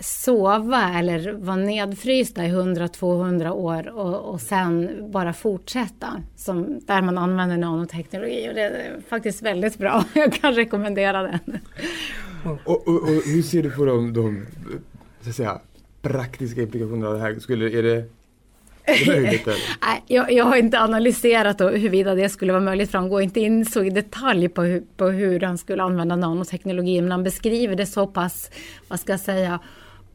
sova 0.00 0.98
eller 0.98 1.32
vara 1.32 1.56
nedfrysta 1.56 2.44
i 2.44 2.48
100-200 2.48 3.50
år 3.50 3.88
och, 3.88 4.34
och 4.34 4.40
sen 4.40 4.90
bara 5.10 5.32
fortsätta. 5.32 6.22
Som, 6.36 6.80
där 6.86 7.02
man 7.02 7.18
använder 7.18 7.56
nanoteknologi 7.56 8.48
och 8.50 8.54
det 8.54 8.62
är 8.62 8.96
faktiskt 9.08 9.42
väldigt 9.42 9.78
bra. 9.78 10.04
Jag 10.14 10.32
kan 10.34 10.54
rekommendera 10.54 11.22
den. 11.22 11.58
Och, 12.44 12.88
och, 12.88 12.88
och 12.88 13.08
hur 13.08 13.42
ser 13.42 13.62
du 13.62 13.70
på 13.70 13.84
de, 13.84 14.12
de 14.12 14.46
så 15.20 15.30
att 15.30 15.36
säga, 15.36 15.60
praktiska 16.02 16.62
implikationerna 16.62 17.08
av 17.08 17.14
det 17.14 17.20
här? 17.20 17.38
Skulle, 17.38 17.78
är 17.78 17.82
det 17.82 18.04
jag, 20.06 20.32
jag, 20.32 20.44
har 20.44 20.56
inte 20.56 20.80
analyserat 20.80 21.60
huruvida 21.60 22.14
det 22.14 22.28
skulle 22.28 22.52
vara 22.52 22.62
möjligt. 22.62 22.90
För 22.90 22.98
han 22.98 23.08
går 23.08 23.22
inte 23.22 23.40
in 23.40 23.64
så 23.64 23.84
i 23.84 23.90
detalj 23.90 24.48
på 24.48 24.62
hur, 24.62 24.82
på 24.96 25.08
hur 25.08 25.40
han 25.40 25.58
skulle 25.58 25.82
använda 25.82 26.16
nanoteknologi. 26.16 27.00
Men 27.00 27.10
han 27.10 27.24
beskriver 27.24 27.76
det 27.76 27.86
så 27.86 28.06
pass, 28.06 28.50
vad 28.88 29.00
ska 29.00 29.12
jag 29.12 29.20
säga, 29.20 29.60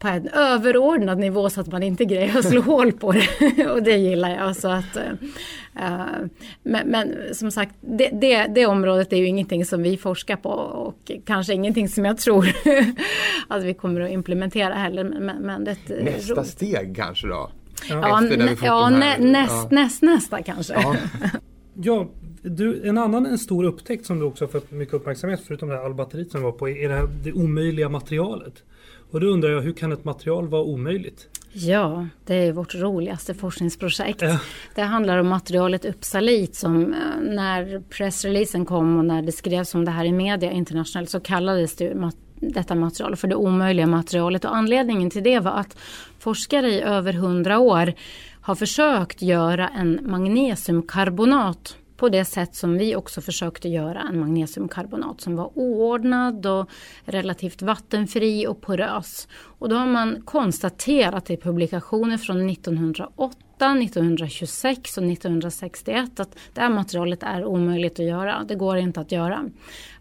på 0.02 0.08
en 0.08 0.28
överordnad 0.28 1.18
nivå 1.18 1.50
så 1.50 1.62
att 1.62 1.68
man 1.68 1.84
inte 1.84 2.06
grejer 2.06 2.38
att 2.38 2.46
slå 2.46 2.62
hål 2.62 2.92
på 2.92 3.12
det. 3.12 3.68
och 3.72 3.84
det 3.84 3.98
gillar 3.98 4.30
jag. 4.30 4.56
Så 4.56 4.68
att, 4.68 4.98
uh, 4.98 6.28
men, 6.64 6.88
men, 6.88 7.16
som 7.34 7.52
sagt, 7.52 7.76
det, 7.82 8.10
det, 8.14 8.48
det, 8.48 8.66
området 8.66 9.14
är 9.14 9.18
ju 9.18 9.28
ingenting 9.28 9.66
som 9.66 9.84
vi 9.84 9.98
forskar 9.98 10.36
på 10.36 10.50
och 10.50 11.12
kanske 11.26 11.54
ingenting 11.54 11.90
som 11.90 12.06
jag 12.06 12.18
tror 12.18 12.48
att 13.48 13.64
vi 13.64 13.74
kommer 13.74 14.02
att 14.02 14.12
implementera 14.12 14.74
heller. 14.74 15.04
Men, 15.04 15.38
men 15.38 15.64
det 15.64 15.78
Nästa 16.04 16.34
ro. 16.34 16.44
steg 16.44 16.96
kanske 16.96 17.28
då? 17.28 17.52
Ja, 17.90 18.22
ja 18.62 18.90
nä, 18.90 19.18
näst, 19.18 19.54
ja. 19.54 19.68
näst, 19.72 20.02
nästa 20.02 20.44
kanske. 20.44 20.76
Ja. 21.74 22.10
Du, 22.42 22.90
en 22.90 22.98
annan 22.98 23.26
en 23.26 23.38
stor 23.38 23.64
upptäckt 23.64 24.06
som 24.06 24.20
du 24.20 24.26
också 24.26 24.46
har 24.46 24.50
fått 24.50 24.72
mycket 24.72 24.94
uppmärksamhet 24.94 25.42
förutom 25.48 25.70
det 25.70 25.76
här 25.76 25.86
allbatteriet 25.86 26.32
som 26.32 26.42
var 26.42 26.52
på 26.52 26.70
är 26.70 26.90
det, 26.90 26.96
här, 26.96 27.08
det 27.24 27.34
omöjliga 27.34 27.90
materialet. 27.90 28.64
Och 29.12 29.20
då 29.20 29.28
undrar 29.28 29.50
jag, 29.50 29.62
hur 29.62 29.74
kan 29.74 29.92
ett 29.92 30.04
material 30.04 30.48
vara 30.48 30.64
omöjligt? 30.64 31.28
Ja, 31.54 32.08
det 32.26 32.36
är 32.36 32.52
vårt 32.52 32.76
roligaste 32.76 33.34
forskningsprojekt. 33.34 34.22
Ja. 34.22 34.40
Det 34.76 34.82
handlar 34.82 35.18
om 35.18 35.28
materialet 35.28 35.86
Uppsalit 35.86 36.56
som 36.56 36.94
eh, 36.94 37.00
när 37.22 37.82
pressreleasen 37.90 38.66
kom 38.66 38.98
och 38.98 39.06
när 39.06 39.22
det 39.22 39.32
skrevs 39.32 39.76
om 39.76 39.86
det 39.86 39.92
här 39.92 40.06
i 40.06 40.12
media 40.12 40.52
internationellt 40.52 41.10
så 41.10 41.20
kallades 41.20 41.76
det 41.76 42.12
detta 42.42 42.76
material 42.76 43.16
för 43.16 43.28
det 43.28 43.36
omöjliga 43.36 43.88
materialet. 43.88 44.46
Och 44.46 44.56
anledningen 44.56 45.10
till 45.10 45.24
det 45.24 45.40
var 45.40 45.52
att 45.52 45.78
forskare 46.20 46.68
i 46.68 46.82
över 46.82 47.14
hundra 47.14 47.60
år 47.60 47.94
har 48.41 48.56
försökt 48.56 49.21
göra 49.21 49.69
en 49.69 49.99
magnesiumkarbonat 50.04 51.75
på 51.97 52.10
det 52.10 52.25
sätt 52.25 52.56
som 52.56 52.77
vi 52.77 52.95
också 52.95 53.21
försökte 53.21 53.69
göra 53.69 54.01
en 54.01 54.19
magnesiumkarbonat 54.19 55.21
som 55.21 55.36
var 55.36 55.51
oordnad 55.58 56.45
och 56.45 56.69
relativt 57.06 57.62
vattenfri 57.62 58.47
och 58.47 58.62
porös. 58.62 59.27
Och 59.62 59.69
då 59.69 59.76
har 59.76 59.86
man 59.86 60.21
konstaterat 60.21 61.30
i 61.30 61.38
publikationer 61.38 62.17
från 62.17 62.50
1908 62.50 63.38
1926 63.65 64.97
och 64.97 65.04
1961 65.04 66.19
att 66.19 66.38
det 66.54 66.62
här 66.62 66.69
materialet 66.69 67.24
är 67.24 67.45
omöjligt 67.45 68.00
att 68.00 68.06
göra. 68.06 68.43
Det 68.47 68.56
går 68.56 68.78
inte 68.78 69.00
att 69.00 69.12
göra. 69.12 69.50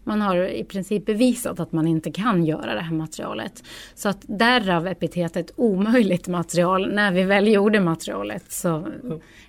Man 0.03 0.21
har 0.21 0.35
i 0.35 0.63
princip 0.63 1.05
bevisat 1.05 1.59
att 1.59 1.71
man 1.71 1.87
inte 1.87 2.11
kan 2.11 2.45
göra 2.45 2.73
det 2.75 2.81
här 2.81 2.95
materialet. 2.95 3.63
Så 3.95 4.09
att 4.09 4.21
därav 4.21 4.87
epitetet 4.87 5.51
omöjligt 5.55 6.27
material 6.27 6.93
när 6.93 7.11
vi 7.11 7.23
väl 7.23 7.47
gjorde 7.47 7.79
materialet. 7.79 8.51
Så, 8.51 8.87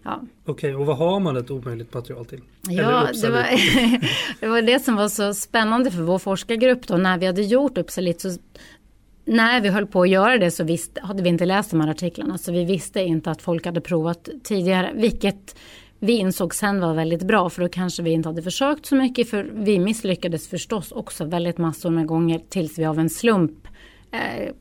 ja. 0.02 0.20
Okej, 0.44 0.74
och 0.74 0.86
vad 0.86 0.96
har 0.96 1.20
man 1.20 1.36
ett 1.36 1.50
omöjligt 1.50 1.94
material 1.94 2.24
till? 2.24 2.40
Ja, 2.68 3.08
det 3.22 3.30
var, 3.30 3.46
det 4.40 4.46
var 4.46 4.62
det 4.62 4.84
som 4.84 4.96
var 4.96 5.08
så 5.08 5.34
spännande 5.34 5.90
för 5.90 6.02
vår 6.02 6.18
forskargrupp 6.18 6.86
då. 6.86 6.96
När 6.96 7.18
vi 7.18 7.26
hade 7.26 7.42
gjort 7.42 7.78
Uppsalit 7.78 8.20
så 8.20 8.28
när 9.24 9.60
vi 9.60 9.68
höll 9.68 9.86
på 9.86 10.02
att 10.02 10.08
göra 10.08 10.38
det 10.38 10.50
så 10.50 10.64
visste, 10.64 11.00
hade 11.00 11.22
vi 11.22 11.28
inte 11.28 11.46
läst 11.46 11.70
de 11.70 11.80
här 11.80 11.88
artiklarna 11.88 12.38
så 12.38 12.52
vi 12.52 12.64
visste 12.64 13.00
inte 13.00 13.30
att 13.30 13.42
folk 13.42 13.66
hade 13.66 13.80
provat 13.80 14.28
tidigare. 14.42 14.92
Vilket 14.94 15.56
vi 15.98 16.12
insåg 16.12 16.54
sen 16.54 16.80
var 16.80 16.94
väldigt 16.94 17.22
bra 17.22 17.50
för 17.50 17.62
då 17.62 17.68
kanske 17.68 18.02
vi 18.02 18.10
inte 18.10 18.28
hade 18.28 18.42
försökt 18.42 18.86
så 18.86 18.96
mycket 18.96 19.30
för 19.30 19.50
vi 19.52 19.78
misslyckades 19.78 20.48
förstås 20.48 20.92
också 20.92 21.24
väldigt 21.24 21.58
massor 21.58 21.90
med 21.90 22.06
gånger 22.06 22.40
tills 22.48 22.78
vi 22.78 22.84
av 22.84 22.98
en 22.98 23.10
slump 23.10 23.68
eh, 24.10 24.52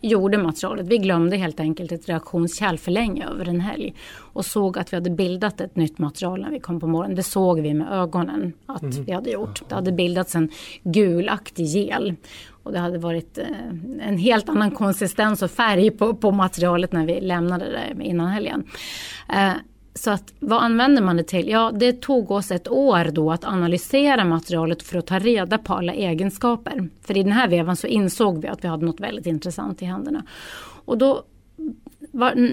gjorde 0.00 0.38
materialet. 0.38 0.86
Vi 0.86 0.98
glömde 0.98 1.36
helt 1.36 1.60
enkelt 1.60 1.92
ett 1.92 2.08
reaktionskärl 2.08 2.76
för 2.76 2.90
länge 2.90 3.26
över 3.26 3.48
en 3.48 3.60
helg 3.60 3.94
och 4.16 4.44
såg 4.44 4.78
att 4.78 4.92
vi 4.92 4.96
hade 4.96 5.10
bildat 5.10 5.60
ett 5.60 5.76
nytt 5.76 5.98
material 5.98 6.40
när 6.40 6.50
vi 6.50 6.60
kom 6.60 6.80
på 6.80 6.86
morgonen. 6.86 7.16
Det 7.16 7.22
såg 7.22 7.60
vi 7.60 7.74
med 7.74 7.92
ögonen 7.92 8.52
att 8.66 8.82
mm. 8.82 9.04
vi 9.04 9.12
hade 9.12 9.30
gjort. 9.30 9.62
Det 9.68 9.74
hade 9.74 9.92
bildats 9.92 10.34
en 10.34 10.50
gulaktig 10.82 11.66
gel 11.66 12.14
och 12.62 12.72
det 12.72 12.78
hade 12.78 12.98
varit 12.98 13.38
eh, 13.38 13.46
en 14.08 14.18
helt 14.18 14.48
annan 14.48 14.70
konsistens 14.70 15.42
och 15.42 15.50
färg 15.50 15.90
på, 15.90 16.14
på 16.14 16.30
materialet 16.30 16.92
när 16.92 17.06
vi 17.06 17.20
lämnade 17.20 17.64
det 17.70 18.04
innan 18.04 18.28
helgen. 18.28 18.64
Så 20.00 20.10
att 20.10 20.32
vad 20.38 20.62
använder 20.62 21.02
man 21.02 21.16
det 21.16 21.22
till? 21.22 21.48
Ja, 21.48 21.72
det 21.74 22.00
tog 22.00 22.30
oss 22.30 22.50
ett 22.50 22.68
år 22.68 23.04
då 23.04 23.32
att 23.32 23.44
analysera 23.44 24.24
materialet 24.24 24.82
för 24.82 24.98
att 24.98 25.06
ta 25.06 25.18
reda 25.18 25.58
på 25.58 25.74
alla 25.74 25.92
egenskaper. 25.92 26.88
För 27.02 27.16
i 27.16 27.22
den 27.22 27.32
här 27.32 27.48
vevan 27.48 27.76
så 27.76 27.86
insåg 27.86 28.42
vi 28.42 28.48
att 28.48 28.64
vi 28.64 28.68
hade 28.68 28.86
något 28.86 29.00
väldigt 29.00 29.26
intressant 29.26 29.82
i 29.82 29.84
händerna. 29.84 30.22
Och 30.84 30.98
då 30.98 31.22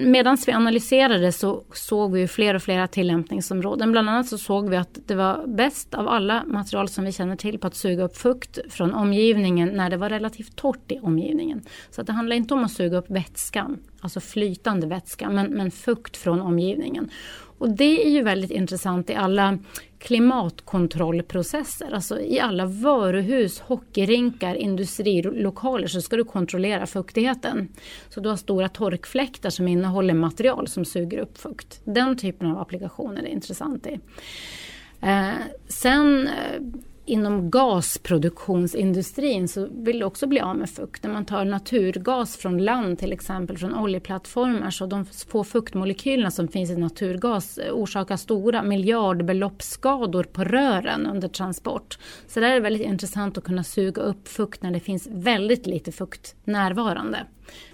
Medan 0.06 0.38
vi 0.46 0.52
analyserade 0.52 1.32
så 1.32 1.64
såg 1.72 2.12
vi 2.12 2.28
fler 2.28 2.54
och 2.54 2.62
fler 2.62 2.86
tillämpningsområden. 2.86 3.92
Bland 3.92 4.10
annat 4.10 4.26
så 4.26 4.38
såg 4.38 4.70
vi 4.70 4.76
att 4.76 4.98
det 5.06 5.14
var 5.14 5.46
bäst 5.46 5.94
av 5.94 6.08
alla 6.08 6.44
material 6.46 6.88
som 6.88 7.04
vi 7.04 7.12
känner 7.12 7.36
till 7.36 7.58
på 7.58 7.66
att 7.66 7.74
suga 7.74 8.04
upp 8.04 8.16
fukt 8.16 8.58
från 8.68 8.94
omgivningen 8.94 9.68
när 9.68 9.90
det 9.90 9.96
var 9.96 10.08
relativt 10.08 10.56
torrt 10.56 10.92
i 10.92 10.98
omgivningen. 10.98 11.62
Så 11.90 12.02
det 12.02 12.12
handlar 12.12 12.36
inte 12.36 12.54
om 12.54 12.64
att 12.64 12.72
suga 12.72 12.98
upp 12.98 13.10
vätskan, 13.10 13.78
alltså 14.00 14.20
flytande 14.20 14.86
vätska, 14.86 15.30
men, 15.30 15.46
men 15.46 15.70
fukt 15.70 16.16
från 16.16 16.40
omgivningen. 16.40 17.10
Och 17.58 17.70
det 17.70 18.06
är 18.06 18.10
ju 18.10 18.22
väldigt 18.22 18.50
intressant 18.50 19.10
i 19.10 19.14
alla 19.14 19.58
klimatkontrollprocesser. 19.98 21.92
Alltså 21.92 22.20
i 22.20 22.40
alla 22.40 22.66
varuhus, 22.66 23.60
hockeyrinkar, 23.60 24.54
industrilokaler 24.54 25.86
så 25.86 26.02
ska 26.02 26.16
du 26.16 26.24
kontrollera 26.24 26.86
fuktigheten. 26.86 27.68
Så 28.08 28.20
du 28.20 28.28
har 28.28 28.36
stora 28.36 28.68
torkfläktar 28.68 29.50
som 29.50 29.68
innehåller 29.68 30.14
material 30.14 30.68
som 30.68 30.84
suger 30.84 31.18
upp 31.18 31.38
fukt. 31.38 31.80
Den 31.84 32.16
typen 32.16 32.50
av 32.50 32.58
applikationer 32.58 33.22
är 33.22 33.26
intressant 33.26 33.86
i. 33.86 34.00
Eh, 35.00 35.30
sen 35.68 36.28
eh, 36.28 36.60
inom 37.08 37.50
gasproduktionsindustrin 37.50 39.48
så 39.48 39.68
vill 39.70 39.98
du 39.98 40.04
också 40.04 40.26
bli 40.26 40.40
av 40.40 40.56
med 40.56 40.70
fukt. 40.70 41.02
När 41.02 41.10
man 41.10 41.24
tar 41.24 41.44
naturgas 41.44 42.36
från 42.36 42.58
land 42.58 42.98
till 42.98 43.12
exempel 43.12 43.58
från 43.58 43.74
oljeplattformar 43.74 44.70
så 44.70 44.86
de 44.86 45.04
få 45.04 45.44
fuktmolekylerna 45.44 46.30
som 46.30 46.48
finns 46.48 46.70
i 46.70 46.76
naturgas 46.76 47.58
eh, 47.58 47.72
orsakar 47.72 48.16
stora 48.16 48.62
miljardbeloppsskador 48.62 50.24
på 50.24 50.44
rören 50.44 51.06
under 51.06 51.28
transport. 51.28 51.98
Så 52.26 52.40
där 52.40 52.48
är 52.48 52.54
det 52.54 52.60
väldigt 52.60 52.86
intressant 52.86 53.38
att 53.38 53.44
kunna 53.44 53.64
suga 53.64 54.02
upp 54.02 54.28
fukt 54.28 54.62
när 54.62 54.70
det 54.70 54.80
finns 54.80 55.08
väldigt 55.10 55.66
lite 55.66 55.92
fukt 55.92 56.36
närvarande. 56.44 57.26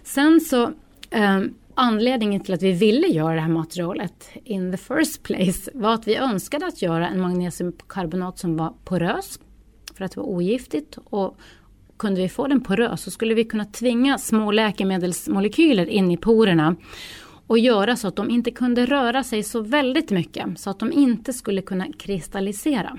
Sen 0.02 0.40
så 0.40 0.62
eh, 1.10 1.40
Anledningen 1.74 2.40
till 2.40 2.54
att 2.54 2.62
vi 2.62 2.72
ville 2.72 3.06
göra 3.06 3.34
det 3.34 3.40
här 3.40 3.48
materialet 3.48 4.30
in 4.44 4.72
the 4.72 4.78
first 4.78 5.22
place 5.22 5.70
var 5.74 5.94
att 5.94 6.08
vi 6.08 6.16
önskade 6.16 6.66
att 6.66 6.82
göra 6.82 7.08
en 7.08 7.20
magnesiumkarbonat 7.20 8.38
som 8.38 8.56
var 8.56 8.74
porös 8.84 9.40
för 9.94 10.04
att 10.04 10.12
det 10.12 10.20
var 10.20 10.26
ogiftigt 10.26 10.98
och 11.04 11.36
kunde 11.96 12.20
vi 12.20 12.28
få 12.28 12.46
den 12.46 12.60
porös 12.60 13.02
så 13.02 13.10
skulle 13.10 13.34
vi 13.34 13.44
kunna 13.44 13.64
tvinga 13.64 14.18
små 14.18 14.50
läkemedelsmolekyler 14.50 15.86
in 15.86 16.10
i 16.10 16.16
porerna 16.16 16.76
och 17.46 17.58
göra 17.58 17.96
så 17.96 18.08
att 18.08 18.16
de 18.16 18.30
inte 18.30 18.50
kunde 18.50 18.86
röra 18.86 19.24
sig 19.24 19.42
så 19.42 19.60
väldigt 19.60 20.10
mycket 20.10 20.58
så 20.58 20.70
att 20.70 20.78
de 20.78 20.92
inte 20.92 21.32
skulle 21.32 21.62
kunna 21.62 21.86
kristallisera. 21.98 22.98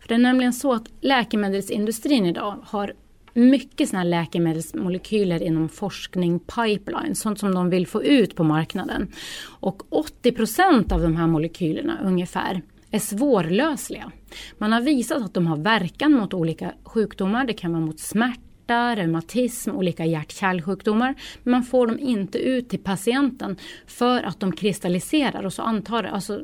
För 0.00 0.08
det 0.08 0.14
är 0.14 0.18
nämligen 0.18 0.52
så 0.52 0.72
att 0.72 0.84
läkemedelsindustrin 1.00 2.26
idag 2.26 2.56
har 2.62 2.94
mycket 3.36 3.88
sådana 3.88 4.02
här 4.02 4.10
läkemedelsmolekyler 4.10 5.42
inom 5.42 5.68
forskning, 5.68 6.38
pipeline, 6.38 7.14
sånt 7.14 7.38
som 7.38 7.54
de 7.54 7.70
vill 7.70 7.86
få 7.86 8.02
ut 8.02 8.36
på 8.36 8.44
marknaden. 8.44 9.12
Och 9.46 9.82
80 9.88 10.32
procent 10.32 10.92
av 10.92 11.02
de 11.02 11.16
här 11.16 11.26
molekylerna 11.26 11.98
ungefär 12.04 12.62
är 12.90 12.98
svårlösliga. 12.98 14.12
Man 14.58 14.72
har 14.72 14.80
visat 14.80 15.22
att 15.22 15.34
de 15.34 15.46
har 15.46 15.56
verkan 15.56 16.12
mot 16.12 16.34
olika 16.34 16.72
sjukdomar. 16.84 17.44
Det 17.46 17.52
kan 17.52 17.72
vara 17.72 17.84
mot 17.84 18.00
smärta, 18.00 18.96
reumatism, 18.96 19.70
olika 19.70 20.04
hjärt-kärlsjukdomar. 20.04 21.14
Men 21.42 21.50
man 21.50 21.62
får 21.62 21.86
dem 21.86 21.98
inte 21.98 22.38
ut 22.38 22.68
till 22.68 22.82
patienten 22.82 23.56
för 23.86 24.22
att 24.22 24.40
de 24.40 24.52
kristalliserar 24.52 25.46
och 25.46 25.52
så 25.52 25.62
antar, 25.62 26.04
alltså 26.04 26.40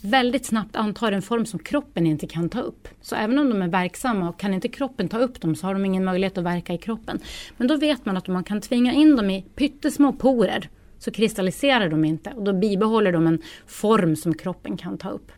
väldigt 0.00 0.46
snabbt 0.46 0.76
antar 0.76 1.12
en 1.12 1.22
form 1.22 1.46
som 1.46 1.58
kroppen 1.58 2.06
inte 2.06 2.26
kan 2.26 2.48
ta 2.48 2.60
upp. 2.60 2.88
Så 3.00 3.16
även 3.16 3.38
om 3.38 3.48
de 3.48 3.62
är 3.62 3.68
verksamma 3.68 4.28
och 4.28 4.40
kan 4.40 4.54
inte 4.54 4.68
kroppen 4.68 5.08
ta 5.08 5.18
upp 5.18 5.40
dem 5.40 5.56
så 5.56 5.66
har 5.66 5.74
de 5.74 5.84
ingen 5.84 6.04
möjlighet 6.04 6.38
att 6.38 6.44
verka 6.44 6.72
i 6.72 6.78
kroppen. 6.78 7.18
Men 7.56 7.68
då 7.68 7.76
vet 7.76 8.06
man 8.06 8.16
att 8.16 8.28
om 8.28 8.34
man 8.34 8.44
kan 8.44 8.60
tvinga 8.60 8.92
in 8.92 9.16
dem 9.16 9.30
i 9.30 9.44
pyttesmå 9.54 10.12
porer 10.12 10.68
så 10.98 11.10
kristalliserar 11.10 11.88
de 11.88 12.04
inte 12.04 12.30
och 12.30 12.42
då 12.42 12.52
bibehåller 12.52 13.12
de 13.12 13.26
en 13.26 13.42
form 13.66 14.16
som 14.16 14.34
kroppen 14.34 14.76
kan 14.76 14.98
ta 14.98 15.10
upp. 15.10 15.32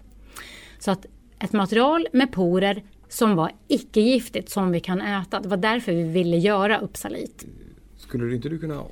Så 0.79 0.91
att 0.91 1.07
ett 1.39 1.53
material 1.53 2.09
med 2.13 2.33
porer 2.33 2.83
som 3.09 3.37
var 3.37 3.53
icke-giftigt 3.69 4.51
som 4.51 4.71
vi 4.71 4.81
kan 4.81 5.01
äta. 5.01 5.41
Det 5.41 5.49
var 5.49 5.57
därför 5.57 5.93
vi 5.93 6.03
ville 6.03 6.37
göra 6.37 6.79
Uppsalit. 6.79 7.47
Skulle 7.97 8.35
inte 8.35 8.49
du 8.49 8.59
kunna 8.59 8.83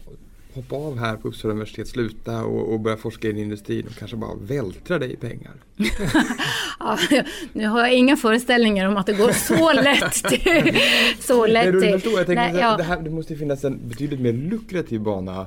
hoppa 0.54 0.76
av 0.76 0.98
här 0.98 1.16
på 1.16 1.28
Uppsala 1.28 1.52
universitet, 1.52 1.88
sluta 1.88 2.44
och, 2.44 2.72
och 2.72 2.80
börja 2.80 2.96
forska 2.96 3.28
i 3.28 3.42
industrin 3.42 3.86
och 3.86 3.98
kanske 3.98 4.16
bara 4.16 4.34
vältra 4.34 4.98
dig 4.98 5.12
i 5.12 5.16
pengar? 5.16 5.52
ja, 6.78 6.98
nu 7.52 7.66
har 7.66 7.80
jag 7.80 7.94
inga 7.94 8.16
föreställningar 8.16 8.88
om 8.88 8.96
att 8.96 9.06
det 9.06 9.12
går 9.12 9.32
så 9.32 9.72
lätt. 9.72 10.14
Så 11.24 11.46
lätt 11.46 11.80
till. 11.80 11.90
Jag 11.90 12.26
tänker, 12.26 12.34
Nej, 12.34 12.56
ja. 12.56 12.76
det, 12.76 12.82
här, 12.82 13.02
det 13.02 13.10
måste 13.10 13.36
finnas 13.36 13.64
en 13.64 13.88
betydligt 13.88 14.20
mer 14.20 14.32
lukrativ 14.32 15.00
bana 15.00 15.46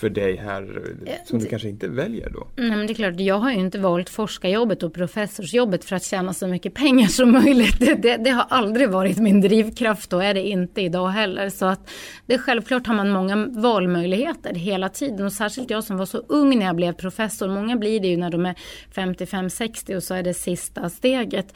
för 0.00 0.10
dig 0.10 0.36
här 0.36 0.82
som 1.24 1.38
du 1.38 1.46
kanske 1.46 1.68
inte 1.68 1.88
väljer 1.88 2.30
då? 2.30 2.46
Nej, 2.56 2.70
men 2.70 2.86
det 2.86 2.92
är 2.92 2.94
klart, 2.94 3.20
jag 3.20 3.38
har 3.38 3.52
ju 3.52 3.58
inte 3.58 3.78
valt 3.78 4.10
forskarjobbet 4.10 4.82
och 4.82 4.94
professorsjobbet 4.94 5.84
för 5.84 5.96
att 5.96 6.04
tjäna 6.04 6.34
så 6.34 6.46
mycket 6.46 6.74
pengar 6.74 7.06
som 7.06 7.32
möjligt. 7.32 7.80
Det, 7.80 8.16
det, 8.16 8.30
har 8.30 8.46
aldrig 8.48 8.90
varit 8.90 9.18
min 9.18 9.40
drivkraft 9.40 10.12
och 10.12 10.24
är 10.24 10.34
det 10.34 10.48
inte 10.48 10.80
idag 10.80 11.08
heller. 11.08 11.50
Så 11.50 11.66
att 11.66 11.90
det 12.26 12.34
är 12.34 12.38
självklart 12.38 12.86
har 12.86 12.94
man 12.94 13.10
många 13.10 13.46
valmöjligheter 13.46 14.54
hela 14.54 14.88
tiden 14.88 15.26
och 15.26 15.32
särskilt 15.32 15.70
jag 15.70 15.84
som 15.84 15.96
var 15.96 16.06
så 16.06 16.18
ung 16.18 16.58
när 16.58 16.66
jag 16.66 16.76
blev 16.76 16.92
professor. 16.92 17.48
Många 17.48 17.76
blir 17.76 18.00
det 18.00 18.08
ju 18.08 18.16
när 18.16 18.30
de 18.30 18.46
är 18.46 18.54
55-60 18.94 19.96
och 19.96 20.02
så 20.02 20.14
är 20.14 20.22
det 20.22 20.34
sista 20.34 20.90
steget. 20.90 21.54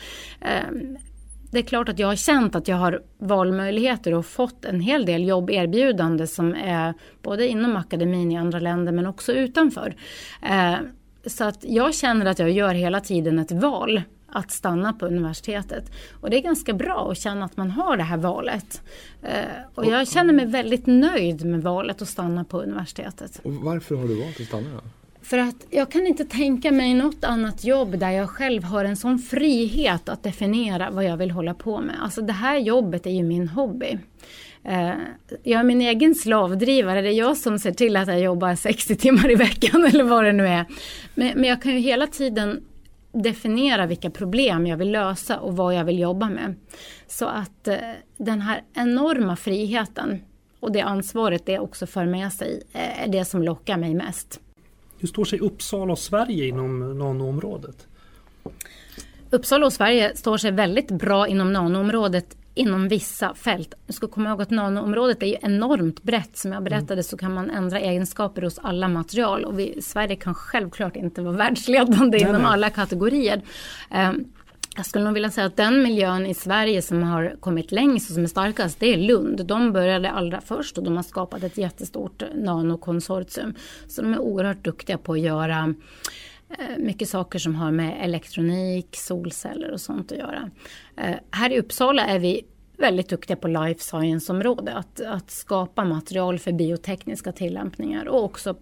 Det 1.55 1.61
är 1.61 1.63
klart 1.63 1.89
att 1.89 1.99
jag 1.99 2.09
har 2.09 2.17
känt 2.17 2.55
att 2.55 2.69
jag 2.69 2.77
har 2.77 3.03
valmöjligheter 3.19 4.15
och 4.15 4.27
fått 4.27 4.65
en 4.65 4.81
hel 4.81 5.07
del 5.07 5.29
jobberbjudande 5.29 6.27
som 6.27 6.55
är 6.55 6.95
både 7.23 7.49
inom 7.49 7.77
akademin 7.77 8.33
i 8.33 8.37
andra 8.37 8.59
länder 8.59 8.93
men 8.93 9.07
också 9.07 9.33
utanför. 9.33 9.97
Eh, 10.43 10.75
så 11.27 11.45
att 11.45 11.65
jag 11.65 11.95
känner 11.95 12.27
att 12.27 12.39
jag 12.39 12.51
gör 12.51 12.75
hela 12.75 13.01
tiden 13.01 13.39
ett 13.39 13.53
val 13.53 14.03
att 14.29 14.51
stanna 14.51 14.93
på 14.93 15.07
universitetet. 15.07 15.93
Och 16.21 16.31
det 16.31 16.37
är 16.37 16.43
ganska 16.43 16.73
bra 16.73 17.09
att 17.11 17.19
känna 17.19 17.45
att 17.45 17.57
man 17.57 17.71
har 17.71 17.97
det 17.97 18.03
här 18.03 18.17
valet. 18.17 18.83
Eh, 19.23 19.31
och 19.75 19.87
jag 19.87 20.09
känner 20.09 20.33
mig 20.33 20.47
väldigt 20.47 20.87
nöjd 20.87 21.45
med 21.45 21.63
valet 21.63 22.03
att 22.03 22.09
stanna 22.09 22.45
på 22.45 22.63
universitetet. 22.63 23.41
Och 23.45 23.53
varför 23.53 23.95
har 23.95 24.09
du 24.09 24.21
valt 24.21 24.41
att 24.41 24.47
stanna 24.47 24.71
då? 24.75 25.04
För 25.25 25.39
att 25.39 25.67
jag 25.71 25.91
kan 25.91 26.07
inte 26.07 26.25
tänka 26.25 26.73
mig 26.73 26.95
något 26.95 27.25
annat 27.25 27.65
jobb 27.65 27.99
där 27.99 28.11
jag 28.11 28.31
själv 28.31 28.65
har 28.65 28.85
en 28.85 28.97
sån 28.97 29.19
frihet 29.19 30.09
att 30.09 30.23
definiera 30.23 30.91
vad 30.91 31.05
jag 31.05 31.17
vill 31.17 31.31
hålla 31.31 31.55
på 31.55 31.81
med. 31.81 31.97
Alltså 32.03 32.23
det 32.23 32.33
här 32.33 32.59
jobbet 32.59 33.07
är 33.07 33.11
ju 33.11 33.23
min 33.23 33.49
hobby. 33.49 33.99
Eh, 34.65 34.91
jag 35.43 35.61
är 35.61 35.65
min 35.65 35.81
egen 35.81 36.15
slavdrivare, 36.15 37.03
det 37.03 37.09
är 37.09 37.19
jag 37.19 37.37
som 37.37 37.59
ser 37.59 37.73
till 37.73 37.97
att 37.97 38.09
jag 38.09 38.21
jobbar 38.21 38.55
60 38.55 38.97
timmar 38.97 39.31
i 39.31 39.35
veckan 39.35 39.85
eller 39.93 40.05
vad 40.05 40.25
det 40.25 40.33
nu 40.33 40.47
är. 40.47 40.65
Men, 41.15 41.45
jag 41.45 41.63
kan 41.63 41.73
ju 41.73 41.79
hela 41.79 42.07
tiden 42.07 42.65
definiera 43.13 43.87
vilka 43.87 44.11
problem 44.11 44.67
jag 44.67 44.77
vill 44.77 44.91
lösa 44.91 45.39
och 45.39 45.57
vad 45.57 45.75
jag 45.75 45.85
vill 45.85 45.99
jobba 45.99 46.29
med. 46.29 46.55
Så 47.07 47.27
att 47.27 47.69
eh, 47.69 47.77
den 48.17 48.41
här 48.41 48.63
enorma 48.75 49.37
friheten 49.37 50.21
och 50.61 50.73
det 50.73 50.81
ansvaret 50.81 51.47
det 51.47 51.59
också 51.59 51.87
för 51.87 52.07
med 52.07 52.33
sig 52.33 52.63
eh, 52.73 53.05
är 53.05 53.09
det 53.09 53.25
som 53.25 53.43
lockar 53.43 53.77
mig 53.77 53.95
mest. 53.95 54.41
Hur 54.99 55.09
står 55.09 55.25
sig 55.25 55.41
Uppsala 55.41 55.93
och 55.93 55.99
Sverige 55.99 56.47
inom 56.47 56.99
nanoområdet? 56.99 57.87
Uppsala 59.31 59.67
och 59.67 59.73
Sverige 59.73 60.17
står 60.17 60.37
sig 60.37 60.51
väldigt 60.51 60.91
bra 60.91 61.29
inom 61.29 61.53
nanoområdet 61.53 62.37
inom 62.55 62.89
vissa 62.89 63.35
fält. 63.35 63.75
Du 63.87 63.93
ska 63.93 64.07
komma 64.07 64.31
ihåg 64.31 64.43
att 64.43 64.51
nanoområdet 64.51 65.23
är 65.23 65.27
ju 65.27 65.37
enormt 65.43 66.03
brett. 66.03 66.37
Som 66.37 66.53
jag 66.53 66.61
mm. 66.61 66.71
berättade 66.71 67.03
så 67.03 67.17
kan 67.17 67.35
man 67.35 67.51
ändra 67.51 67.81
egenskaper 67.81 68.43
hos 68.43 68.59
alla 68.59 68.89
material. 68.89 69.45
Och 69.45 69.59
vi, 69.59 69.83
Sverige 69.83 70.17
kan 70.17 70.35
självklart 70.35 70.97
inte 70.97 71.23
vara 71.23 71.37
världsledande 71.37 72.19
nej, 72.19 72.21
inom 72.21 72.43
nej. 72.43 72.51
alla 72.51 72.71
kategorier. 72.71 73.43
Um, 74.11 74.25
jag 74.77 74.87
skulle 74.87 75.05
nog 75.05 75.15
vilja 75.15 75.31
säga 75.31 75.47
att 75.47 75.57
den 75.57 75.83
miljön 75.83 76.27
i 76.27 76.35
Sverige 76.35 76.83
som 76.83 77.03
har 77.03 77.37
kommit 77.41 77.73
längst 77.73 78.11
och 78.11 78.15
som 78.15 78.23
är 78.23 78.29
starkast, 78.29 78.81
det 78.81 78.95
är 78.95 78.97
Lund. 78.97 79.47
De 79.47 79.73
började 79.73 80.11
allra 80.11 80.41
först 80.41 80.79
och 80.79 80.85
de 80.85 80.97
har 80.97 81.03
skapat 81.03 81.43
ett 81.43 81.59
jättestort 81.59 82.23
nanokonsortium. 82.35 83.55
Så 83.89 84.03
de 84.03 84.13
är 84.13 84.19
oerhört 84.19 84.65
duktiga 84.65 84.99
på 84.99 85.13
att 85.13 85.21
göra 85.21 85.75
eh, 86.51 86.79
mycket 86.79 87.09
saker 87.09 87.39
som 87.39 87.55
har 87.55 87.71
med 87.71 88.05
elektronik, 88.05 88.97
solceller 88.97 89.71
och 89.71 89.81
sånt 89.81 90.13
att 90.13 90.19
göra. 90.19 90.51
Eh, 90.97 91.17
här 91.31 91.53
i 91.53 91.59
Uppsala 91.59 92.07
är 92.07 92.19
vi 92.19 92.43
väldigt 92.79 93.09
duktiga 93.09 93.37
på 93.37 93.49
life 93.49 93.81
science-området. 93.81 94.75
Att, 94.75 95.01
att 95.01 95.31
skapa 95.31 95.85
material 95.85 96.39
för 96.39 96.53
biotekniska 96.53 97.33
tillämpningar 97.33 98.09
och 98.09 98.25
också 98.25 98.57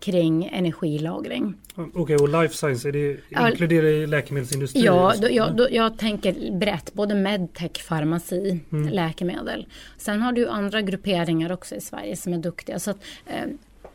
kring 0.00 0.44
energilagring. 0.52 1.54
Okej, 1.74 2.02
okay, 2.02 2.16
och 2.16 2.28
life 2.28 2.54
science, 2.54 2.88
är 2.88 2.92
det, 2.92 3.16
inkluderar 3.48 3.82
det 3.82 4.06
läkemedelsindustrin? 4.06 4.84
Ja, 4.84 5.14
då, 5.20 5.30
jag, 5.30 5.56
då, 5.56 5.68
jag 5.70 5.98
tänker 5.98 6.58
brett, 6.58 6.94
både 6.94 7.14
medtech, 7.14 7.82
farmaci, 7.88 8.60
mm. 8.72 8.88
läkemedel. 8.88 9.66
Sen 9.96 10.22
har 10.22 10.32
du 10.32 10.48
andra 10.48 10.82
grupperingar 10.82 11.52
också 11.52 11.74
i 11.74 11.80
Sverige 11.80 12.16
som 12.16 12.32
är 12.32 12.38
duktiga. 12.38 12.78
Så 12.78 12.90
att, 12.90 12.98
eh, 13.26 13.44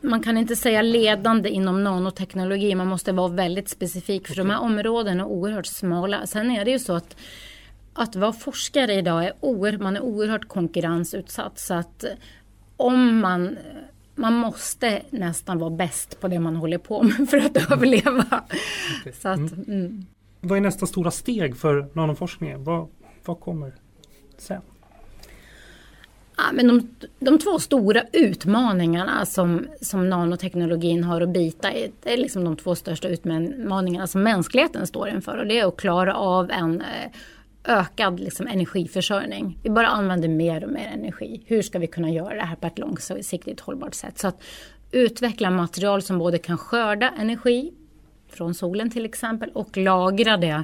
man 0.02 0.24
kan 0.24 0.38
inte 0.38 0.56
säga 0.56 0.82
ledande 0.82 1.50
inom 1.50 1.84
nanoteknologi, 1.84 2.76
man 2.76 2.88
måste 2.88 3.12
vara 3.12 3.28
väldigt 3.28 3.70
specifik 3.70 4.28
för 4.28 4.34
okay. 4.34 4.44
de 4.44 4.50
här 4.50 4.62
områdena 4.62 5.24
är 5.24 5.28
oerhört 5.28 5.66
smala. 5.66 6.28
Sen 6.28 6.52
är 6.52 6.66
det 6.66 6.72
ju 6.72 6.80
så 6.80 6.94
att 6.94 7.16
att 7.94 8.16
vara 8.16 8.34
forskare 8.34 8.94
idag 8.94 9.26
är 9.26 9.34
oerhört, 9.40 9.82
man 9.82 9.96
är 9.96 10.02
oerhört 10.02 10.48
konkurrensutsatt 10.48 11.60
så 11.60 11.74
att 11.74 12.06
om 12.78 13.20
man 13.20 13.58
man 14.16 14.34
måste 14.34 15.02
nästan 15.10 15.60
vara 15.60 15.70
bäst 15.70 16.20
på 16.20 16.28
det 16.28 16.40
man 16.40 16.56
håller 16.56 16.78
på 16.78 17.04
med 17.04 17.30
för 17.30 17.38
att 17.38 17.72
överleva. 17.72 18.44
Okay. 19.02 19.14
Så 19.14 19.30
att, 19.30 19.38
mm. 19.38 19.64
Mm. 19.68 20.06
Vad 20.42 20.58
är 20.58 20.62
nästa 20.62 20.86
stora 20.86 21.12
steg 21.12 21.58
för 21.58 21.88
nanoforskningen? 21.94 22.64
Vad, 22.64 22.88
vad 23.26 23.40
kommer 23.40 23.74
sen? 24.38 24.62
Ja, 26.38 26.44
men 26.54 26.68
de, 26.68 26.96
de 27.20 27.40
två 27.40 27.60
stora 27.60 28.04
utmaningarna 28.12 29.26
som, 29.26 29.68
som 29.82 30.10
nanoteknologin 30.10 31.04
har 31.04 31.22
att 31.22 31.30
bita 31.30 31.74
i, 31.74 31.92
det 32.04 32.14
är 32.14 32.18
liksom 32.18 32.44
de 32.44 32.56
två 32.56 32.76
största 32.76 33.08
utmaningarna 33.08 34.08
som 34.08 34.24
mänskligheten 34.24 34.88
står 34.88 35.10
inför. 35.10 35.38
Och 35.38 35.48
det 35.48 35.60
är 35.60 35.68
att 35.68 35.78
klara 35.78 36.16
av 36.16 36.52
en 36.52 36.82
eh, 36.82 37.12
ökad 37.64 38.20
liksom, 38.20 38.48
energiförsörjning. 38.48 39.60
Vi 39.64 39.70
bara 39.70 39.88
använder 39.88 40.28
mer 40.30 40.64
och 40.64 40.72
mer 40.72 40.88
energi. 40.94 41.44
Hur 41.46 41.62
ska 41.62 41.80
vi 41.80 41.88
kunna 41.88 42.10
göra 42.10 42.36
det 42.36 42.46
här 42.46 42.56
på 42.56 42.68
ett 42.68 42.80
långsiktigt 42.80 43.60
hållbart 43.60 43.94
sätt? 43.94 44.18
Så 44.20 44.28
att 44.28 44.44
utveckla 44.92 45.50
material 45.50 46.02
som 46.02 46.18
både 46.18 46.38
kan 46.38 46.58
skörda 46.58 47.14
energi 47.20 47.74
från 48.30 48.54
solen 48.54 48.90
till 48.90 49.06
exempel 49.06 49.50
och 49.50 49.78
lagra 49.78 50.38
det 50.38 50.64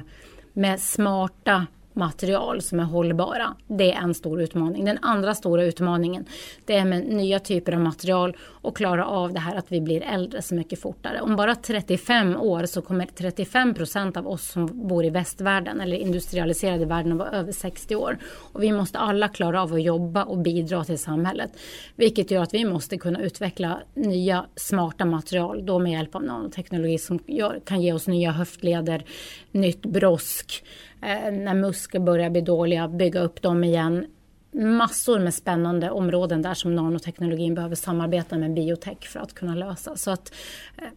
med 0.52 0.80
smarta 0.80 1.66
material 1.92 2.62
som 2.62 2.80
är 2.80 2.84
hållbara. 2.84 3.54
Det 3.66 3.92
är 3.92 4.02
en 4.02 4.14
stor 4.14 4.42
utmaning. 4.42 4.84
Den 4.84 4.98
andra 5.02 5.34
stora 5.34 5.64
utmaningen 5.64 6.24
det 6.64 6.76
är 6.76 6.84
med 6.84 7.06
nya 7.06 7.38
typer 7.38 7.72
av 7.72 7.80
material 7.80 8.36
och 8.40 8.76
klara 8.76 9.06
av 9.06 9.32
det 9.32 9.40
här 9.40 9.56
att 9.56 9.72
vi 9.72 9.80
blir 9.80 10.02
äldre 10.02 10.42
så 10.42 10.54
mycket 10.54 10.80
fortare. 10.80 11.20
Om 11.20 11.36
bara 11.36 11.54
35 11.54 12.36
år 12.36 12.66
så 12.66 12.82
kommer 12.82 13.06
35 13.06 13.74
procent 13.74 14.16
av 14.16 14.28
oss 14.28 14.50
som 14.50 14.88
bor 14.88 15.04
i 15.04 15.10
västvärlden 15.10 15.80
eller 15.80 15.96
industrialiserade 15.96 16.84
världen 16.84 17.12
att 17.12 17.18
vara 17.18 17.30
över 17.30 17.52
60 17.52 17.96
år. 17.96 18.18
Och 18.24 18.62
vi 18.62 18.72
måste 18.72 18.98
alla 18.98 19.28
klara 19.28 19.62
av 19.62 19.74
att 19.74 19.82
jobba 19.82 20.24
och 20.24 20.38
bidra 20.38 20.84
till 20.84 20.98
samhället. 20.98 21.50
Vilket 21.96 22.30
gör 22.30 22.42
att 22.42 22.54
vi 22.54 22.64
måste 22.64 22.98
kunna 22.98 23.22
utveckla 23.22 23.80
nya 23.94 24.46
smarta 24.56 25.04
material 25.04 25.66
då 25.66 25.78
med 25.78 25.92
hjälp 25.92 26.14
av 26.14 26.22
nanoteknologi 26.22 26.98
som 26.98 27.18
gör, 27.26 27.60
kan 27.64 27.82
ge 27.82 27.92
oss 27.92 28.06
nya 28.06 28.30
höftleder, 28.30 29.04
nytt 29.52 29.86
brosk, 29.86 30.64
när 31.00 31.54
muskler 31.54 32.00
börjar 32.00 32.30
bli 32.30 32.40
dåliga, 32.40 32.88
bygga 32.88 33.20
upp 33.20 33.42
dem 33.42 33.64
igen. 33.64 34.06
Massor 34.52 35.18
med 35.18 35.34
spännande 35.34 35.90
områden 35.90 36.42
där 36.42 36.54
som 36.54 36.74
nanoteknologin 36.74 37.54
behöver 37.54 37.74
samarbeta 37.74 38.38
med 38.38 38.54
biotech 38.54 39.08
för 39.08 39.20
att 39.20 39.34
kunna 39.34 39.54
lösa. 39.54 39.96
Så 39.96 40.10
att 40.10 40.32
eh, 40.78 40.88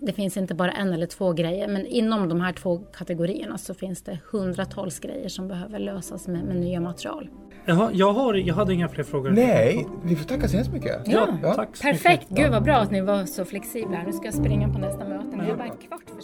det 0.00 0.12
finns 0.12 0.36
inte 0.36 0.54
bara 0.54 0.72
en 0.72 0.92
eller 0.92 1.06
två 1.06 1.32
grejer, 1.32 1.68
men 1.68 1.86
inom 1.86 2.28
de 2.28 2.40
här 2.40 2.52
två 2.52 2.78
kategorierna 2.78 3.58
så 3.58 3.74
finns 3.74 4.02
det 4.02 4.18
hundratals 4.30 4.98
grejer 4.98 5.28
som 5.28 5.48
behöver 5.48 5.78
lösas 5.78 6.28
med, 6.28 6.44
med 6.44 6.56
nya 6.56 6.80
material. 6.80 7.28
Jaha, 7.64 7.90
jag, 7.92 8.12
har, 8.12 8.34
jag 8.34 8.54
hade 8.54 8.74
inga 8.74 8.88
fler 8.88 9.04
frågor. 9.04 9.30
Nej, 9.30 9.86
vi 10.04 10.16
får 10.16 10.24
tacka 10.24 10.48
så 10.48 10.56
hemskt 10.56 10.72
mycket. 10.72 11.02
Ja, 11.06 11.28
ja. 11.42 11.54
Tack 11.54 11.80
perfekt. 11.82 12.30
Mycket. 12.30 12.44
Gud 12.44 12.52
vad 12.52 12.62
bra 12.62 12.74
att 12.74 12.90
ni 12.90 13.00
var 13.00 13.24
så 13.24 13.44
flexibla. 13.44 14.02
Nu 14.06 14.12
ska 14.12 14.24
jag 14.24 14.34
springa 14.34 14.68
på 14.68 14.78
nästa 14.78 15.08
möte, 15.08 15.36
men 15.36 15.46
jag 15.46 15.48
är 15.48 15.56
bara 15.56 15.68
en 15.68 15.76
kvart 15.76 16.10
för 16.16 16.22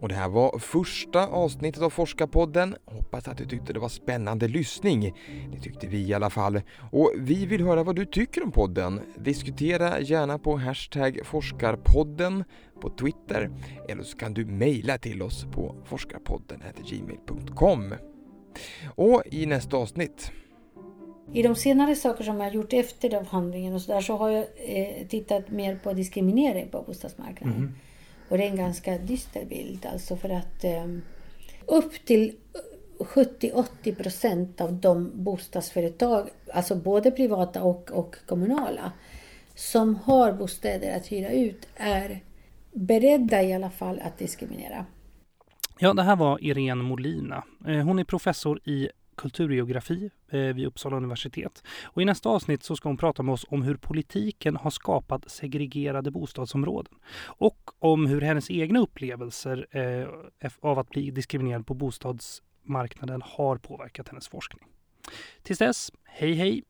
Och 0.00 0.08
det 0.08 0.14
här 0.14 0.28
var 0.28 0.58
första 0.58 1.26
avsnittet 1.26 1.82
av 1.82 1.90
Forskarpodden. 1.90 2.76
Hoppas 2.84 3.28
att 3.28 3.38
du 3.38 3.46
tyckte 3.46 3.72
det 3.72 3.78
var 3.78 3.88
spännande 3.88 4.48
lyssning. 4.48 5.14
Det 5.52 5.60
tyckte 5.60 5.86
vi 5.86 6.08
i 6.08 6.14
alla 6.14 6.30
fall. 6.30 6.60
Och 6.92 7.12
vi 7.16 7.46
vill 7.46 7.64
höra 7.64 7.82
vad 7.82 7.96
du 7.96 8.04
tycker 8.04 8.44
om 8.44 8.52
podden. 8.52 9.00
Diskutera 9.16 10.00
gärna 10.00 10.38
på 10.38 10.56
hashtag 10.56 11.20
forskarpodden 11.24 12.44
på 12.80 12.90
Twitter 12.90 13.50
eller 13.88 14.02
så 14.02 14.16
kan 14.16 14.34
du 14.34 14.44
mejla 14.44 14.98
till 14.98 15.22
oss 15.22 15.46
på 15.52 15.74
forskarpodden 15.84 16.62
gmail.com. 16.90 17.94
Och 18.94 19.22
i 19.26 19.46
nästa 19.46 19.76
avsnitt 19.76 20.32
i 21.32 21.42
de 21.42 21.54
senare 21.54 21.96
saker 21.96 22.24
som 22.24 22.36
jag 22.36 22.44
har 22.44 22.52
gjort 22.52 22.72
efter 22.72 23.14
avhandlingen 23.14 23.74
och 23.74 23.82
så 23.82 23.92
där 23.92 24.00
så 24.00 24.16
har 24.16 24.30
jag 24.30 24.44
eh, 24.56 25.06
tittat 25.08 25.50
mer 25.50 25.76
på 25.76 25.92
diskriminering 25.92 26.68
på 26.68 26.82
bostadsmarknaden. 26.82 27.58
Mm. 27.58 27.74
Och 28.28 28.38
det 28.38 28.44
är 28.44 28.50
en 28.50 28.56
ganska 28.56 28.98
dyster 28.98 29.44
bild 29.44 29.86
alltså 29.86 30.16
för 30.16 30.28
att 30.28 30.64
eh, 30.64 30.86
upp 31.66 32.04
till 32.04 32.36
70-80 32.98 33.94
procent 33.94 34.60
av 34.60 34.72
de 34.72 35.10
bostadsföretag, 35.14 36.28
alltså 36.54 36.74
både 36.74 37.10
privata 37.10 37.62
och, 37.62 37.90
och 37.90 38.16
kommunala, 38.26 38.92
som 39.54 39.94
har 39.94 40.32
bostäder 40.32 40.96
att 40.96 41.06
hyra 41.06 41.30
ut 41.30 41.68
är 41.76 42.20
beredda 42.72 43.42
i 43.42 43.52
alla 43.52 43.70
fall 43.70 44.00
att 44.04 44.18
diskriminera. 44.18 44.86
Ja, 45.78 45.94
det 45.94 46.02
här 46.02 46.16
var 46.16 46.44
Irene 46.44 46.82
Molina. 46.82 47.44
Eh, 47.66 47.78
hon 47.78 47.98
är 47.98 48.04
professor 48.04 48.68
i 48.68 48.88
kulturgeografi 49.18 50.10
eh, 50.28 50.40
vid 50.40 50.66
Uppsala 50.66 50.96
universitet. 50.96 51.62
Och 51.84 52.02
I 52.02 52.04
nästa 52.04 52.28
avsnitt 52.28 52.62
så 52.62 52.76
ska 52.76 52.88
hon 52.88 52.96
prata 52.96 53.22
med 53.22 53.32
oss 53.32 53.46
om 53.48 53.62
hur 53.62 53.76
politiken 53.76 54.56
har 54.56 54.70
skapat 54.70 55.30
segregerade 55.30 56.10
bostadsområden 56.10 56.94
och 57.22 57.70
om 57.78 58.06
hur 58.06 58.20
hennes 58.20 58.50
egna 58.50 58.80
upplevelser 58.80 59.66
eh, 59.70 60.08
av 60.60 60.78
att 60.78 60.88
bli 60.88 61.10
diskriminerad 61.10 61.66
på 61.66 61.74
bostadsmarknaden 61.74 63.22
har 63.24 63.56
påverkat 63.56 64.08
hennes 64.08 64.28
forskning. 64.28 64.64
Tills 65.42 65.58
dess, 65.58 65.92
hej 66.04 66.34
hej! 66.34 66.62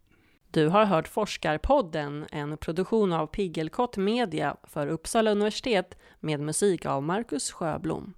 Du 0.51 0.69
har 0.69 0.85
hört 0.85 1.09
Forskarpodden, 1.09 2.27
en 2.33 2.57
produktion 2.57 3.13
av 3.13 3.27
Piggelkott 3.27 3.97
Media 3.97 4.57
för 4.65 4.87
Uppsala 4.87 5.31
universitet 5.31 5.99
med 6.21 6.41
musik 6.41 6.87
av 6.87 7.03
Marcus 7.03 7.53
Sjöblom. 7.53 8.15